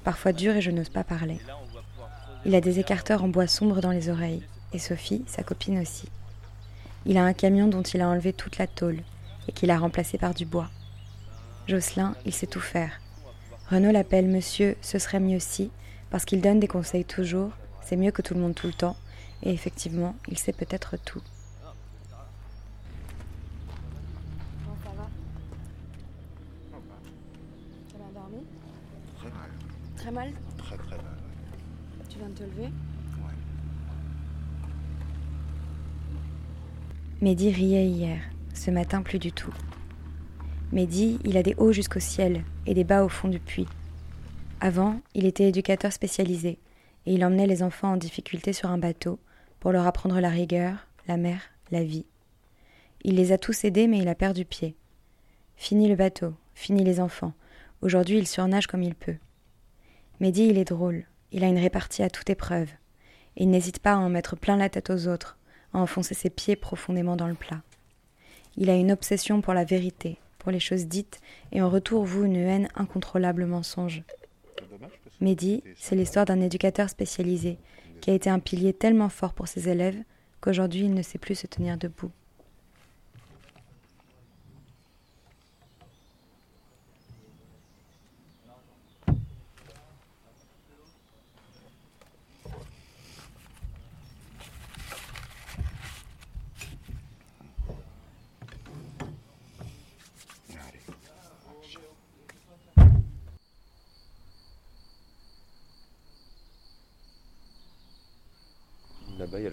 Parfois 0.04 0.32
durs 0.32 0.56
et 0.56 0.60
je 0.60 0.70
n'ose 0.70 0.90
pas 0.90 1.04
parler. 1.04 1.40
Il 2.44 2.54
a 2.54 2.60
des 2.60 2.78
écarteurs 2.78 3.24
en 3.24 3.28
bois 3.28 3.46
sombre 3.46 3.80
dans 3.80 3.90
les 3.90 4.08
oreilles. 4.08 4.42
Et 4.72 4.78
Sophie, 4.78 5.24
sa 5.26 5.42
copine 5.42 5.80
aussi. 5.80 6.08
Il 7.04 7.16
a 7.16 7.24
un 7.24 7.32
camion 7.32 7.68
dont 7.68 7.82
il 7.82 8.00
a 8.00 8.08
enlevé 8.08 8.32
toute 8.32 8.58
la 8.58 8.66
tôle 8.66 9.00
et 9.48 9.52
qu'il 9.52 9.70
a 9.70 9.78
remplacé 9.78 10.18
par 10.18 10.34
du 10.34 10.44
bois. 10.44 10.68
Jocelyn, 11.66 12.14
il 12.24 12.32
sait 12.32 12.46
tout 12.46 12.60
faire. 12.60 13.00
Renaud 13.70 13.92
l'appelle 13.92 14.28
Monsieur, 14.28 14.76
ce 14.80 14.98
serait 14.98 15.20
mieux 15.20 15.40
si, 15.40 15.70
parce 16.10 16.24
qu'il 16.24 16.40
donne 16.40 16.60
des 16.60 16.68
conseils 16.68 17.04
toujours. 17.04 17.50
C'est 17.82 17.96
mieux 17.96 18.10
que 18.10 18.22
tout 18.22 18.34
le 18.34 18.40
monde 18.40 18.54
tout 18.54 18.66
le 18.66 18.72
temps. 18.72 18.96
Et 19.42 19.52
effectivement, 19.52 20.14
il 20.28 20.38
sait 20.38 20.52
peut-être 20.52 20.96
tout. 20.96 21.22
ça 24.82 24.90
va 24.96 25.08
Tu 27.88 27.94
as 27.96 28.12
dormi 28.14 28.44
Très 29.16 29.30
mal. 29.30 29.50
Très 29.96 30.10
mal? 30.10 30.32
Très 30.58 30.76
très 30.76 30.96
mal. 30.96 31.27
Tu 32.08 32.18
viens 32.18 32.28
de 32.28 32.34
te 32.34 32.42
lever 32.42 32.62
Ouais. 32.62 33.34
Mehdi 37.20 37.50
riait 37.50 37.86
hier, 37.86 38.20
ce 38.54 38.70
matin 38.70 39.02
plus 39.02 39.18
du 39.18 39.32
tout. 39.32 39.52
Mehdi, 40.72 41.18
il 41.24 41.36
a 41.36 41.42
des 41.42 41.54
hauts 41.56 41.72
jusqu'au 41.72 42.00
ciel 42.00 42.44
et 42.66 42.74
des 42.74 42.84
bas 42.84 43.04
au 43.04 43.08
fond 43.08 43.28
du 43.28 43.40
puits. 43.40 43.68
Avant, 44.60 45.00
il 45.14 45.26
était 45.26 45.48
éducateur 45.48 45.92
spécialisé 45.92 46.58
et 47.06 47.14
il 47.14 47.24
emmenait 47.24 47.46
les 47.46 47.62
enfants 47.62 47.92
en 47.92 47.96
difficulté 47.96 48.52
sur 48.52 48.70
un 48.70 48.78
bateau 48.78 49.18
pour 49.60 49.72
leur 49.72 49.86
apprendre 49.86 50.20
la 50.20 50.30
rigueur, 50.30 50.86
la 51.06 51.16
mer, 51.16 51.40
la 51.70 51.82
vie. 51.82 52.06
Il 53.02 53.16
les 53.16 53.32
a 53.32 53.38
tous 53.38 53.64
aidés 53.64 53.86
mais 53.86 53.98
il 53.98 54.08
a 54.08 54.14
perdu 54.14 54.44
pied. 54.44 54.76
Fini 55.56 55.88
le 55.88 55.96
bateau, 55.96 56.34
fini 56.54 56.84
les 56.84 57.00
enfants. 57.00 57.32
Aujourd'hui, 57.82 58.18
il 58.18 58.26
surnage 58.26 58.66
comme 58.66 58.82
il 58.82 58.94
peut. 58.94 59.16
Mehdi, 60.20 60.46
il 60.48 60.58
est 60.58 60.64
drôle, 60.64 61.04
il 61.32 61.44
a 61.44 61.48
une 61.48 61.58
répartie 61.58 62.02
à 62.02 62.10
toute 62.10 62.30
épreuve. 62.30 62.68
Et 63.36 63.44
il 63.44 63.50
n'hésite 63.50 63.78
pas 63.78 63.92
à 63.92 63.98
en 63.98 64.08
mettre 64.08 64.36
plein 64.36 64.56
la 64.56 64.68
tête 64.68 64.90
aux 64.90 65.08
autres, 65.08 65.38
à 65.72 65.78
enfoncer 65.78 66.14
ses 66.14 66.30
pieds 66.30 66.56
profondément 66.56 67.16
dans 67.16 67.28
le 67.28 67.34
plat. 67.34 67.62
Il 68.56 68.70
a 68.70 68.74
une 68.74 68.92
obsession 68.92 69.40
pour 69.40 69.54
la 69.54 69.64
vérité, 69.64 70.18
pour 70.38 70.50
les 70.50 70.60
choses 70.60 70.86
dites, 70.86 71.20
et 71.52 71.62
en 71.62 71.68
retour 71.68 72.04
voue 72.04 72.24
une 72.24 72.36
haine 72.36 72.68
incontrôlable 72.74 73.46
mensonge. 73.46 74.02
Mehdi, 75.20 75.62
c'est 75.76 75.96
l'histoire 75.96 76.24
d'un 76.24 76.40
éducateur 76.40 76.88
spécialisé, 76.88 77.58
qui 78.00 78.10
a 78.10 78.14
été 78.14 78.30
un 78.30 78.38
pilier 78.38 78.72
tellement 78.72 79.08
fort 79.08 79.34
pour 79.34 79.48
ses 79.48 79.68
élèves 79.68 80.02
qu'aujourd'hui 80.40 80.82
il 80.82 80.94
ne 80.94 81.02
sait 81.02 81.18
plus 81.18 81.34
se 81.34 81.46
tenir 81.46 81.76
debout. 81.76 82.12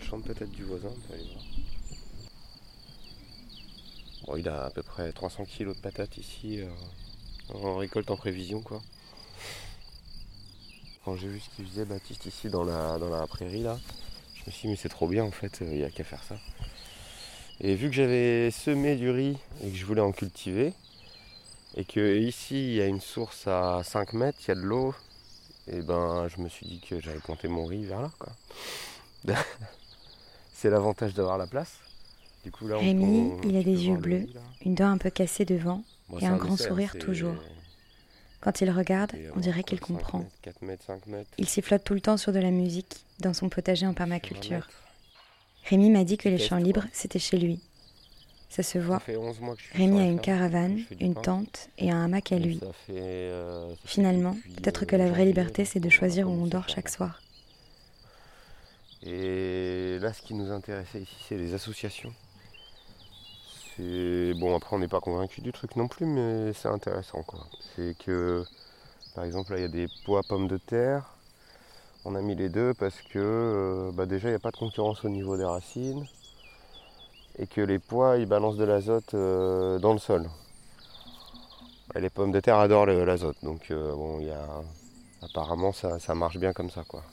Champ 0.10 0.20
peut-être 0.20 0.52
du 0.52 0.63
voisin, 0.63 0.89
voir. 0.89 1.20
Bon, 4.26 4.36
il 4.38 4.48
a 4.48 4.65
à 4.65 4.70
peu 4.70 4.84
près 4.84 5.12
300 5.12 5.46
kg 5.46 5.70
de 5.70 5.74
patates 5.74 6.18
ici, 6.18 6.62
euh, 6.62 6.70
en 7.54 7.78
récolte 7.78 8.12
en 8.12 8.15
prévision, 8.15 8.62
quoi. 8.62 8.82
Quand 11.04 11.15
j'ai 11.15 11.28
vu 11.28 11.39
ce 11.39 11.50
qu'il 11.56 11.65
faisait 11.68 11.86
Baptiste 11.86 12.26
ici 12.26 12.50
dans 12.50 12.63
la, 12.63 12.98
dans 13.00 13.10
la 13.10 13.26
prairie, 13.26 13.63
là, 13.63 13.80
je 14.36 14.41
me 14.46 14.52
suis 14.52 14.62
dit, 14.63 14.68
mais 14.70 14.76
c'est 14.76 14.89
trop 14.89 15.08
bien, 15.08 15.24
en 15.24 15.32
fait, 15.32 15.60
il 15.62 15.78
n'y 15.78 15.84
a 15.84 15.89
qu'à 15.89 16.04
faire 16.04 16.24
ça. 16.24 16.36
Et 17.62 17.74
vu 17.76 17.89
que 17.89 17.96
j'avais 17.96 18.52
semé 18.52 18.96
du 18.96 19.10
riz 19.10 19.38
et 19.63 19.72
que 19.72 19.76
je 19.78 19.86
voulais 19.86 20.02
en 20.02 20.12
cultiver, 20.12 20.74
et 21.78 21.86
que 21.86 22.18
ici 22.18 22.74
il 22.74 22.76
y 22.76 22.82
a 22.82 22.86
une 22.86 23.02
source 23.02 23.48
à 23.48 23.82
5 23.84 24.13
mètres, 24.13 24.38
il 24.44 24.48
y 24.50 24.52
a 24.52 24.56
de 24.56 24.62
l'eau, 24.62 24.94
et 25.68 25.82
ben 25.82 26.28
je 26.28 26.41
me 26.41 26.50
suis 26.50 26.65
dit 26.65 26.80
que 26.80 27.00
j'allais 27.00 27.20
planter 27.20 27.48
mon 27.48 27.65
riz 27.65 27.86
vers 27.86 28.02
là 28.02 28.12
quoi. 28.20 28.34
C'est 30.56 30.70
l'avantage 30.70 31.13
d'avoir 31.13 31.38
la 31.38 31.48
place. 31.48 31.74
Du 32.46 32.52
coup 32.52 32.68
là 32.68 32.78
Rémi, 32.78 33.34
il 33.44 33.58
a 33.58 33.63
des 33.63 33.88
yeux 33.88 33.98
bleus, 33.98 34.26
une 34.63 34.74
dent 34.74 34.89
un 34.89 34.98
peu 34.98 35.10
cassée 35.10 35.44
devant, 35.44 35.84
Bon, 36.08 36.18
et 36.20 36.26
un 36.26 36.38
grand 36.38 36.56
sourire 36.56 36.96
toujours. 36.98 37.36
Quand 38.39 38.62
il 38.62 38.70
regarde, 38.72 39.12
c'est, 39.13 39.32
on 39.36 39.39
dirait 39.39 39.60
euh, 39.60 39.63
qu'il 39.63 39.82
comprend. 39.82 40.20
mètres, 40.20 40.32
4 40.44 40.62
mètres, 40.62 40.84
5 40.86 41.08
mètres. 41.08 41.30
Il 41.38 41.48
sifflote 41.50 41.84
tout 41.84 41.94
le 41.94 42.00
temps 42.02 42.15
sur 42.15 42.32
de 42.32 42.39
la 42.39 42.52
musique, 42.52 43.04
dans 43.20 43.34
son 43.34 43.50
potager 43.50 43.86
en 43.86 43.89
sur 43.89 43.94
20 43.94 43.96
permaculture. 43.96 44.70
Rémi 45.65 45.89
m'a 45.89 46.04
dit 46.04 46.18
que 46.18 46.30
les 46.30 46.38
champs 46.38 46.58
libres, 46.58 46.86
c'était 46.94 47.20
chez 47.20 47.38
lui. 47.38 47.60
Ça 48.50 48.63
se 48.63 48.78
voit. 48.78 49.00
fait 49.00 49.18
11 49.18 49.39
mois 49.41 49.56
que 49.56 49.62
je 49.62 49.65
suis 49.65 49.78
Rémi 49.78 50.00
a 50.00 50.06
une 50.06 50.22
caravane, 50.22 50.80
une 51.02 51.15
tente 51.15 51.70
et 51.78 51.91
un 51.91 52.06
hamac 52.06 52.32
à 52.32 52.39
lui. 52.39 52.62
euh, 52.91 53.74
Finalement, 53.84 54.38
peut-être 54.58 54.84
euh, 54.84 54.86
que 54.86 54.96
la 54.96 55.10
vraie 55.10 55.26
liberté, 55.26 55.65
c'est 55.65 55.82
de 55.82 55.89
choisir 55.89 56.30
où 56.30 56.32
on 56.32 56.46
dort 56.46 56.70
chaque 56.70 56.88
soir. 56.88 57.22
Et 59.06 60.00
là, 60.00 60.13
ce 60.13 60.22
qui 60.22 60.34
nous 60.34 60.52
intéressait 60.52 61.02
ici, 61.02 61.15
c'est 61.28 61.38
les 61.38 61.54
associations. 61.54 62.13
Bon. 63.78 64.56
Après, 64.56 64.76
on 64.76 64.80
n'est 64.80 64.88
pas 64.88 65.02
convaincu 65.02 65.41
du 65.41 65.52
truc 65.52 65.76
non 65.76 65.88
plus, 65.88 66.06
mais 66.06 66.54
c'est 66.54 66.70
intéressant, 66.70 67.24
quoi. 67.24 67.39
C'est 67.76 67.96
que, 67.98 68.44
par 69.15 69.26
exemple, 69.26 69.52
là, 69.52 69.60
il 69.60 69.62
y 69.62 69.65
a 69.65 69.68
des 69.68 69.88
pois 70.06 70.22
pommes 70.24 70.48
de 70.48 70.58
terre. 70.58 71.04
On 72.06 72.15
a 72.15 72.22
mis 72.22 72.36
les 72.36 72.50
deux 72.50 72.74
parce 72.74 73.02
que, 73.02 73.20
euh, 73.20 73.91
bah, 73.91 74.06
déjà, 74.06 74.30
il 74.30 74.32
n'y 74.32 74.38
a 74.38 74.39
pas 74.39 74.52
de 74.52 74.58
concurrence 74.58 75.04
au 75.04 75.10
niveau 75.10 75.38
des 75.38 75.44
racines 75.44 76.06
et 77.38 77.48
que 77.48 77.62
les 77.62 77.80
pois, 77.80 78.18
ils 78.18 78.28
balancent 78.28 78.58
de 78.58 78.63
l'azote 78.63 79.13
euh, 79.13 79.78
dans 79.80 79.94
le 79.94 80.00
sol. 80.00 80.30
Et 81.96 82.00
les 82.00 82.10
pommes 82.10 82.32
de 82.32 82.39
terre 82.39 82.58
adorent 82.58 82.86
l'azote, 82.86 83.38
donc 83.44 83.72
euh, 83.72 83.94
bon, 83.94 84.20
il 84.20 84.28
y 84.28 84.32
a 84.32 84.48
apparemment 85.22 85.72
ça, 85.72 86.00
ça 86.00 86.13
marche 86.15 86.38
bien 86.38 86.54
comme 86.54 86.70
ça, 86.70 86.84
quoi. 86.88 87.04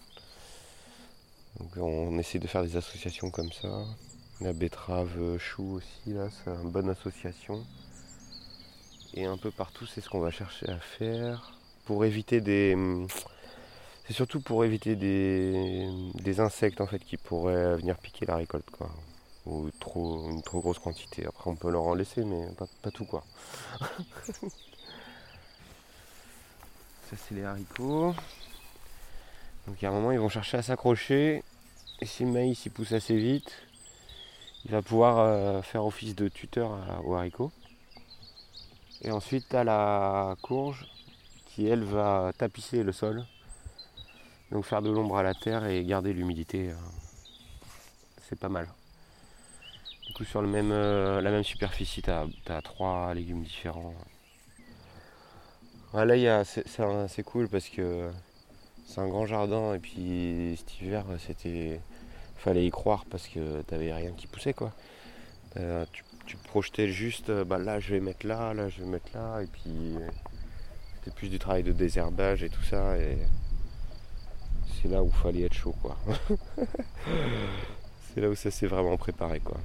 Donc 1.58 1.70
on 1.76 2.18
essaie 2.18 2.38
de 2.38 2.46
faire 2.46 2.62
des 2.62 2.76
associations 2.76 3.30
comme 3.30 3.52
ça. 3.52 3.84
La 4.40 4.52
betterave 4.52 5.16
euh, 5.18 5.38
chou 5.38 5.74
aussi, 5.76 6.12
là, 6.12 6.28
c'est 6.30 6.50
une 6.50 6.70
bonne 6.70 6.90
association. 6.90 7.64
Et 9.14 9.24
un 9.26 9.36
peu 9.36 9.50
partout, 9.50 9.86
c'est 9.86 10.00
ce 10.00 10.08
qu'on 10.08 10.20
va 10.20 10.30
chercher 10.30 10.68
à 10.68 10.78
faire 10.78 11.52
pour 11.84 12.04
éviter 12.04 12.40
des. 12.40 12.74
hum, 12.74 13.06
C'est 14.06 14.12
surtout 14.14 14.40
pour 14.40 14.64
éviter 14.64 14.96
des, 14.96 15.88
des 16.14 16.40
insectes 16.40 16.80
en 16.80 16.86
fait 16.86 17.00
qui 17.00 17.16
pourraient 17.16 17.76
venir 17.76 17.98
piquer 17.98 18.26
la 18.26 18.36
récolte, 18.36 18.70
quoi. 18.70 18.90
Ou 19.46 19.70
trop, 19.80 20.30
une 20.30 20.42
trop 20.42 20.60
grosse 20.60 20.78
quantité. 20.78 21.26
Après, 21.26 21.50
on 21.50 21.56
peut 21.56 21.70
leur 21.70 21.82
en 21.84 21.94
laisser, 21.94 22.24
mais 22.24 22.46
pas, 22.56 22.66
pas 22.82 22.90
tout, 22.92 23.04
quoi. 23.06 23.24
Ça, 27.10 27.16
c'est 27.16 27.34
les 27.34 27.44
haricots. 27.44 28.14
Donc, 29.66 29.82
à 29.84 29.88
un 29.88 29.92
moment, 29.92 30.10
ils 30.12 30.18
vont 30.18 30.28
chercher 30.28 30.58
à 30.58 30.62
s'accrocher. 30.62 31.42
Et 32.00 32.06
si 32.06 32.24
le 32.24 32.30
maïs 32.30 32.66
il 32.66 32.70
pousse 32.70 32.92
assez 32.92 33.16
vite, 33.16 33.52
il 34.64 34.72
va 34.72 34.82
pouvoir 34.82 35.18
euh, 35.18 35.62
faire 35.62 35.84
office 35.84 36.14
de 36.16 36.28
tuteur 36.28 36.70
aux 37.04 37.14
haricots. 37.14 37.52
Et 39.02 39.10
ensuite, 39.10 39.48
tu 39.48 39.54
la 39.54 40.36
courge 40.42 40.86
qui, 41.46 41.66
elle, 41.66 41.84
va 41.84 42.32
tapisser 42.36 42.82
le 42.82 42.92
sol. 42.92 43.24
Donc, 44.50 44.64
faire 44.64 44.82
de 44.82 44.90
l'ombre 44.90 45.16
à 45.16 45.22
la 45.22 45.34
terre 45.34 45.66
et 45.66 45.84
garder 45.84 46.12
l'humidité. 46.12 46.70
euh, 46.70 46.74
c'est 48.28 48.38
pas 48.38 48.48
mal. 48.48 48.68
Du 50.06 50.12
coup, 50.14 50.24
sur 50.24 50.42
le 50.42 50.48
même, 50.48 50.72
euh, 50.72 51.20
la 51.20 51.30
même 51.30 51.44
superficie, 51.44 52.02
tu 52.02 52.10
as, 52.10 52.62
trois 52.62 53.14
légumes 53.14 53.42
différents. 53.42 53.94
Là, 55.94 56.16
il 56.16 56.22
y 56.22 56.28
a- 56.28 56.44
c'est 56.44 57.22
cool 57.22 57.48
parce 57.48 57.68
que 57.68 58.10
c'est 58.86 59.00
un 59.00 59.08
grand 59.08 59.26
jardin 59.26 59.74
et 59.74 59.78
puis 59.78 60.54
cet 60.58 60.80
hiver, 60.80 61.04
c'était. 61.18 61.80
Fallait 62.36 62.66
y 62.66 62.70
croire 62.70 63.04
parce 63.08 63.28
que 63.28 63.62
t'avais 63.62 63.92
rien 63.92 64.10
qui 64.16 64.26
poussait 64.26 64.52
quoi. 64.52 64.72
Euh, 65.58 65.84
tu, 65.92 66.02
tu 66.26 66.36
projetais 66.36 66.88
juste, 66.88 67.30
euh, 67.30 67.44
bah 67.44 67.58
là 67.58 67.78
je 67.78 67.94
vais 67.94 68.00
mettre 68.00 68.26
là, 68.26 68.54
là 68.54 68.68
je 68.68 68.80
vais 68.80 68.88
mettre 68.88 69.10
là, 69.14 69.42
et 69.42 69.46
puis 69.46 69.70
euh, 69.96 70.08
c'était 70.94 71.14
plus 71.14 71.28
du 71.28 71.38
travail 71.38 71.62
de 71.62 71.72
désherbage 71.72 72.42
et 72.42 72.48
tout 72.48 72.62
ça, 72.62 72.96
et 72.96 73.18
c'est 74.74 74.88
là 74.88 75.02
où 75.02 75.10
fallait 75.10 75.42
être 75.42 75.54
chaud 75.54 75.74
quoi. 75.82 75.96
c'est 78.14 78.20
là 78.20 78.28
où 78.28 78.34
ça 78.34 78.50
s'est 78.50 78.66
vraiment 78.66 78.96
préparé 78.96 79.40
quoi. 79.40 79.58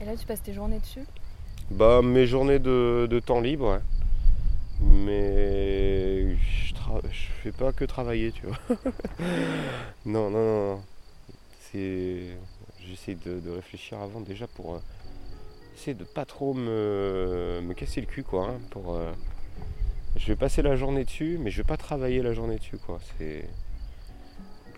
Et 0.00 0.06
là, 0.06 0.16
tu 0.16 0.24
passes 0.24 0.42
tes 0.42 0.54
journées 0.54 0.78
dessus? 0.78 1.04
Bah 1.70 2.00
mes 2.00 2.26
journées 2.26 2.58
de, 2.58 3.06
de 3.10 3.20
temps 3.20 3.40
libre, 3.40 3.72
ouais. 3.72 3.80
Mais 4.80 5.89
je, 7.10 7.18
fais 7.42 7.52
pas 7.52 7.72
que 7.72 7.84
travailler, 7.84 8.32
tu 8.32 8.46
vois. 8.46 8.58
non, 10.06 10.30
non, 10.30 10.74
non. 10.74 10.82
C'est. 11.60 12.36
J'essaie 12.86 13.14
de, 13.14 13.50
réfléchir 13.50 14.00
avant 14.00 14.20
déjà 14.20 14.46
pour 14.48 14.74
euh, 14.74 14.78
essayer 15.76 15.94
de 15.94 16.02
pas 16.04 16.24
trop 16.24 16.54
me, 16.54 17.60
me 17.62 17.72
casser 17.74 18.00
le 18.00 18.06
cul 18.06 18.24
quoi. 18.24 18.48
hein, 18.48 18.60
pour, 18.70 18.94
euh, 18.96 19.12
Je 20.16 20.26
vais 20.26 20.36
passer 20.36 20.62
la 20.62 20.74
journée 20.76 21.04
dessus, 21.04 21.38
mais 21.38 21.50
je 21.50 21.58
vais 21.58 21.66
pas 21.66 21.76
travailler 21.76 22.22
la 22.22 22.32
journée 22.32 22.56
dessus 22.58 22.78
quoi. 22.78 22.98
Je 23.20 23.42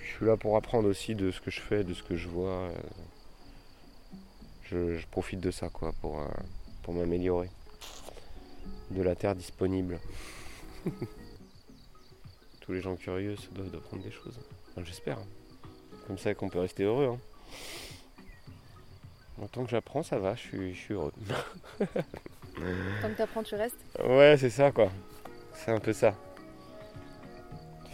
suis 0.05 0.27
là 0.27 0.37
pour 0.37 0.57
apprendre 0.57 0.89
aussi 0.89 1.15
de 1.15 1.31
ce 1.31 1.41
que 1.41 1.51
je 1.51 1.61
fais, 1.61 1.85
de 1.85 1.95
ce 1.95 2.03
que 2.03 2.17
je 2.17 2.29
vois. 2.29 2.49
euh. 2.51 2.73
Je, 4.65 4.99
je 4.99 5.07
profite 5.07 5.41
de 5.41 5.51
ça 5.51 5.69
quoi 5.69 5.93
pour, 6.01 6.21
pour 6.83 6.93
m'améliorer. 6.93 7.49
De 8.91 9.03
la 9.03 9.15
terre 9.15 9.35
disponible. 9.35 10.01
Tous 12.73 12.77
les 12.77 12.81
gens 12.83 12.97
curieux 12.97 13.37
se 13.37 13.51
doivent 13.51 13.69
d'apprendre 13.71 14.03
des 14.03 14.11
choses. 14.11 14.41
Enfin, 14.71 14.83
J'espère. 14.83 15.19
Comme 16.07 16.17
ça 16.17 16.33
qu'on 16.35 16.49
peut 16.49 16.61
rester 16.61 16.85
heureux. 16.85 17.07
hein. 17.07 17.19
En 19.43 19.47
tant 19.47 19.63
que 19.63 19.71
j'apprends, 19.71 20.03
ça 20.03 20.19
va, 20.19 20.35
je 20.37 20.41
suis, 20.41 20.75
je 20.75 20.81
suis 20.81 20.95
heureux. 20.95 21.13
Tant 21.79 23.09
que 23.11 23.15
t'apprends, 23.19 23.43
tu 23.43 23.57
restes? 23.57 23.77
Ouais, 24.03 24.37
c'est 24.39 24.49
ça 24.49 24.73
quoi. 24.73 24.91
C'est 25.53 25.71
un 25.71 25.81
peu 25.81 25.93
ça. 25.93 26.15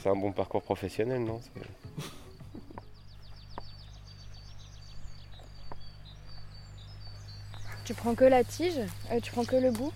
C'est 0.01 0.11
un 0.11 0.15
bon 0.15 0.31
parcours 0.31 0.63
professionnel, 0.63 1.25
non? 1.25 1.41
Tu 7.85 7.95
prends 7.95 8.15
que 8.15 8.25
la 8.25 8.45
tige? 8.45 8.79
Euh, 9.11 9.21
Tu 9.21 9.33
prends 9.33 9.45
que 9.45 9.57
le 9.57 9.71
bout? 9.71 9.93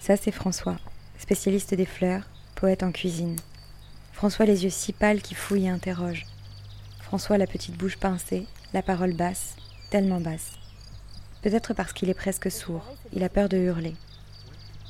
Ça, 0.00 0.16
c'est 0.16 0.32
François, 0.32 0.76
spécialiste 1.18 1.74
des 1.74 1.86
fleurs, 1.86 2.24
poète 2.62 2.84
en 2.84 2.92
cuisine. 2.92 3.34
François, 4.12 4.46
les 4.46 4.62
yeux 4.62 4.70
si 4.70 4.92
pâles 4.92 5.20
qui 5.20 5.34
fouillent 5.34 5.66
et 5.66 5.68
interrogent. 5.68 6.26
François, 7.00 7.36
la 7.36 7.48
petite 7.48 7.76
bouche 7.76 7.96
pincée, 7.96 8.46
la 8.72 8.82
parole 8.82 9.14
basse, 9.14 9.56
tellement 9.90 10.20
basse. 10.20 10.52
Peut-être 11.42 11.74
parce 11.74 11.92
qu'il 11.92 12.08
est 12.08 12.14
presque 12.14 12.52
sourd, 12.52 12.84
il 13.12 13.24
a 13.24 13.28
peur 13.28 13.48
de 13.48 13.56
hurler. 13.56 13.96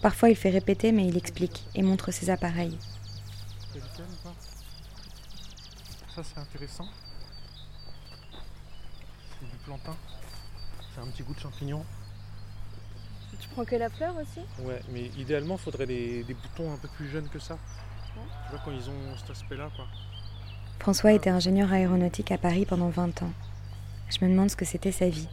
Parfois, 0.03 0.29
il 0.29 0.37
fait 0.37 0.51
répéter, 0.51 0.93
mais 0.93 1.07
il 1.07 1.17
explique 1.17 1.65
et 1.75 1.81
montre 1.81 2.11
ses 2.11 2.29
appareils. 2.29 2.77
Ça 6.15 6.23
c'est 6.23 6.39
intéressant. 6.39 6.89
C'est 9.41 9.49
du 9.49 9.57
plantain. 9.65 9.97
C'est 10.95 11.01
un 11.01 11.07
petit 11.07 11.23
goût 11.23 11.33
de 11.33 11.41
champignon. 11.41 11.87
Tu 13.43 13.49
prends 13.49 13.65
que 13.65 13.75
la 13.75 13.91
fleur 13.91 14.15
aussi 14.17 14.41
Ouais, 14.65 14.81
mais 14.93 15.11
idéalement, 15.19 15.57
il 15.57 15.61
faudrait 15.61 15.87
des, 15.87 16.23
des 16.23 16.35
boutons 16.35 16.73
un 16.73 16.77
peu 16.77 16.89
plus 16.97 17.09
jeunes 17.09 17.29
que 17.29 17.41
ça. 17.41 17.59
Tu 18.15 18.51
vois, 18.51 18.61
quand 18.65 18.71
ils 18.71 18.89
ont 18.89 19.17
cet 19.19 19.31
aspect-là, 19.31 19.69
quoi. 19.75 19.85
François 20.79 21.13
était 21.13 21.31
ingénieur 21.31 21.73
aéronautique 21.73 22.31
à 22.31 22.39
Paris 22.39 22.67
pendant 22.67 22.89
20 22.89 23.23
ans. 23.23 23.33
Je 24.09 24.25
me 24.25 24.31
demande 24.31 24.51
ce 24.51 24.57
que 24.57 24.65
c'était 24.65 24.93
sa 24.93 25.09
vie. 25.09 25.29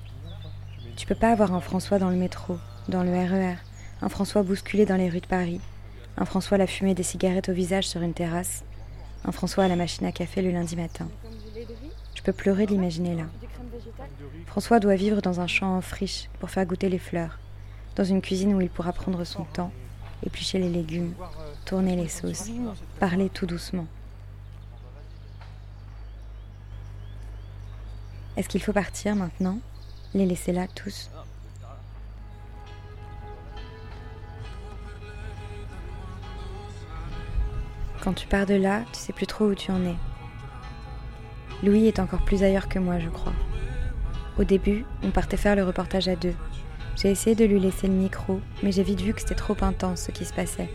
Tu 0.96 1.06
peux 1.06 1.16
pas 1.16 1.32
avoir 1.32 1.54
un 1.54 1.62
François 1.62 2.00
dans 2.00 2.10
le 2.10 2.16
métro, 2.16 2.58
dans 2.88 3.04
le 3.04 3.12
RER, 3.12 3.56
un 4.02 4.10
François 4.10 4.44
bousculé 4.44 4.86
dans 4.86 4.96
les 4.96 5.10
rues 5.10 5.22
de 5.22 5.28
Paris, 5.28 5.62
un 6.18 6.26
François 6.26 6.58
la 6.58 6.68
fumée 6.68 6.96
des 6.96 7.04
cigarettes 7.04 7.50
au 7.50 7.54
visage 7.54 7.88
sur 7.88 8.02
une 8.02 8.14
terrasse, 8.14 8.64
un 9.24 9.32
François 9.32 9.66
à 9.66 9.68
la 9.68 9.76
machine 9.76 10.06
à 10.06 10.12
café 10.12 10.42
le 10.42 10.52
lundi 10.52 10.76
matin. 10.76 11.08
Je 12.16 12.22
peux 12.22 12.34
pleurer 12.34 12.66
de 12.66 12.72
l'imaginer 12.72 13.16
là. 13.16 13.26
François 14.48 14.80
doit 14.80 14.96
vivre 14.96 15.22
dans 15.22 15.40
un 15.40 15.48
champ 15.48 15.78
en 15.78 15.82
friche 15.82 16.30
pour 16.40 16.50
faire 16.50 16.66
goûter 16.66 16.90
les 16.90 17.00
fleurs, 17.00 17.40
dans 18.00 18.06
une 18.06 18.22
cuisine 18.22 18.54
où 18.54 18.62
il 18.62 18.70
pourra 18.70 18.94
prendre 18.94 19.26
son 19.26 19.44
temps, 19.44 19.74
éplucher 20.26 20.58
les 20.58 20.70
légumes, 20.70 21.14
tourner 21.66 21.98
les 21.98 22.08
sauces, 22.08 22.50
parler 22.98 23.28
tout 23.30 23.46
doucement. 23.46 23.88
Est-ce 28.38 28.48
qu'il 28.48 28.64
faut 28.64 28.72
partir 28.72 29.18
maintenant? 29.18 29.60
Les 30.14 30.26
laisser 30.26 30.54
là 30.54 30.66
tous 30.74 31.10
Quand 38.02 38.14
tu 38.14 38.28
pars 38.28 38.46
de 38.46 38.54
là, 38.54 38.84
tu 38.94 39.00
sais 39.00 39.12
plus 39.12 39.28
trop 39.28 39.48
où 39.48 39.56
tu 39.56 39.72
en 39.72 39.84
es. 39.84 39.98
Louis 41.64 41.88
est 41.88 42.00
encore 42.00 42.24
plus 42.24 42.44
ailleurs 42.44 42.70
que 42.70 42.80
moi, 42.80 42.98
je 42.98 43.10
crois. 43.10 43.34
Au 44.38 44.46
début, 44.46 44.86
on 45.04 45.12
partait 45.12 45.36
faire 45.36 45.58
le 45.58 45.66
reportage 45.66 46.08
à 46.08 46.16
deux. 46.16 46.34
J'ai 46.96 47.12
essayé 47.12 47.36
de 47.36 47.46
lui 47.46 47.60
laisser 47.60 47.88
le 47.88 47.94
micro, 47.94 48.42
mais 48.62 48.72
j'ai 48.72 48.84
vite 48.84 49.02
vu 49.02 49.14
que 49.14 49.22
c'était 49.22 49.36
trop 49.36 49.56
intense 49.62 50.02
ce 50.02 50.12
qui 50.12 50.26
se 50.26 50.34
passait, 50.34 50.70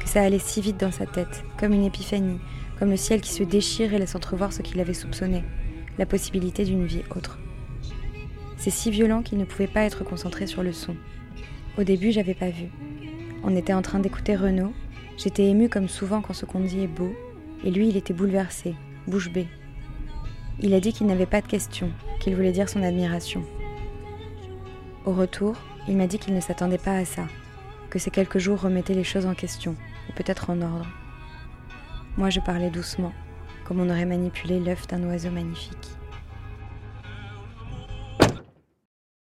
que 0.00 0.08
ça 0.08 0.22
allait 0.22 0.38
si 0.38 0.60
vite 0.60 0.78
dans 0.78 0.92
sa 0.92 1.06
tête, 1.06 1.44
comme 1.58 1.72
une 1.72 1.84
épiphanie, 1.84 2.38
comme 2.78 2.90
le 2.90 2.96
ciel 2.96 3.20
qui 3.20 3.30
se 3.30 3.42
déchire 3.42 3.92
et 3.92 3.98
laisse 3.98 4.14
entrevoir 4.14 4.52
ce 4.52 4.62
qu'il 4.62 4.80
avait 4.80 4.94
soupçonné, 4.94 5.42
la 5.98 6.06
possibilité 6.06 6.64
d'une 6.64 6.86
vie 6.86 7.02
autre. 7.16 7.38
C'est 8.56 8.70
si 8.70 8.90
violent 8.90 9.22
qu'il 9.22 9.38
ne 9.38 9.44
pouvait 9.44 9.66
pas 9.66 9.82
être 9.82 10.04
concentré 10.04 10.46
sur 10.46 10.62
le 10.62 10.72
son. 10.72 10.96
Au 11.76 11.82
début, 11.82 12.12
j'avais 12.12 12.34
pas 12.34 12.50
vu. 12.50 12.68
On 13.42 13.56
était 13.56 13.74
en 13.74 13.82
train 13.82 13.98
d'écouter 13.98 14.36
Renaud, 14.36 14.72
j'étais 15.18 15.44
émue 15.44 15.68
comme 15.68 15.88
souvent 15.88 16.20
quand 16.20 16.32
ce 16.32 16.46
qu'on 16.46 16.60
dit 16.60 16.80
est 16.80 16.88
beau, 16.88 17.14
et 17.64 17.70
lui, 17.70 17.88
il 17.88 17.96
était 17.96 18.14
bouleversé, 18.14 18.74
bouche 19.06 19.30
bée. 19.30 19.48
Il 20.60 20.72
a 20.74 20.80
dit 20.80 20.92
qu'il 20.92 21.06
n'avait 21.06 21.26
pas 21.26 21.40
de 21.40 21.46
questions, 21.46 21.90
qu'il 22.20 22.36
voulait 22.36 22.52
dire 22.52 22.68
son 22.68 22.82
admiration. 22.82 23.42
Au 25.06 25.12
retour, 25.12 25.54
il 25.86 25.98
m'a 25.98 26.06
dit 26.06 26.18
qu'il 26.18 26.34
ne 26.34 26.40
s'attendait 26.40 26.78
pas 26.78 26.96
à 26.96 27.04
ça, 27.04 27.24
que 27.90 27.98
ces 27.98 28.10
quelques 28.10 28.38
jours 28.38 28.62
remettaient 28.62 28.94
les 28.94 29.04
choses 29.04 29.26
en 29.26 29.34
question, 29.34 29.76
ou 30.08 30.12
peut-être 30.14 30.48
en 30.48 30.62
ordre. 30.62 30.86
Moi, 32.16 32.30
je 32.30 32.40
parlais 32.40 32.70
doucement, 32.70 33.12
comme 33.66 33.80
on 33.80 33.90
aurait 33.90 34.06
manipulé 34.06 34.60
l'œuf 34.60 34.86
d'un 34.86 35.02
oiseau 35.04 35.30
magnifique. 35.30 35.90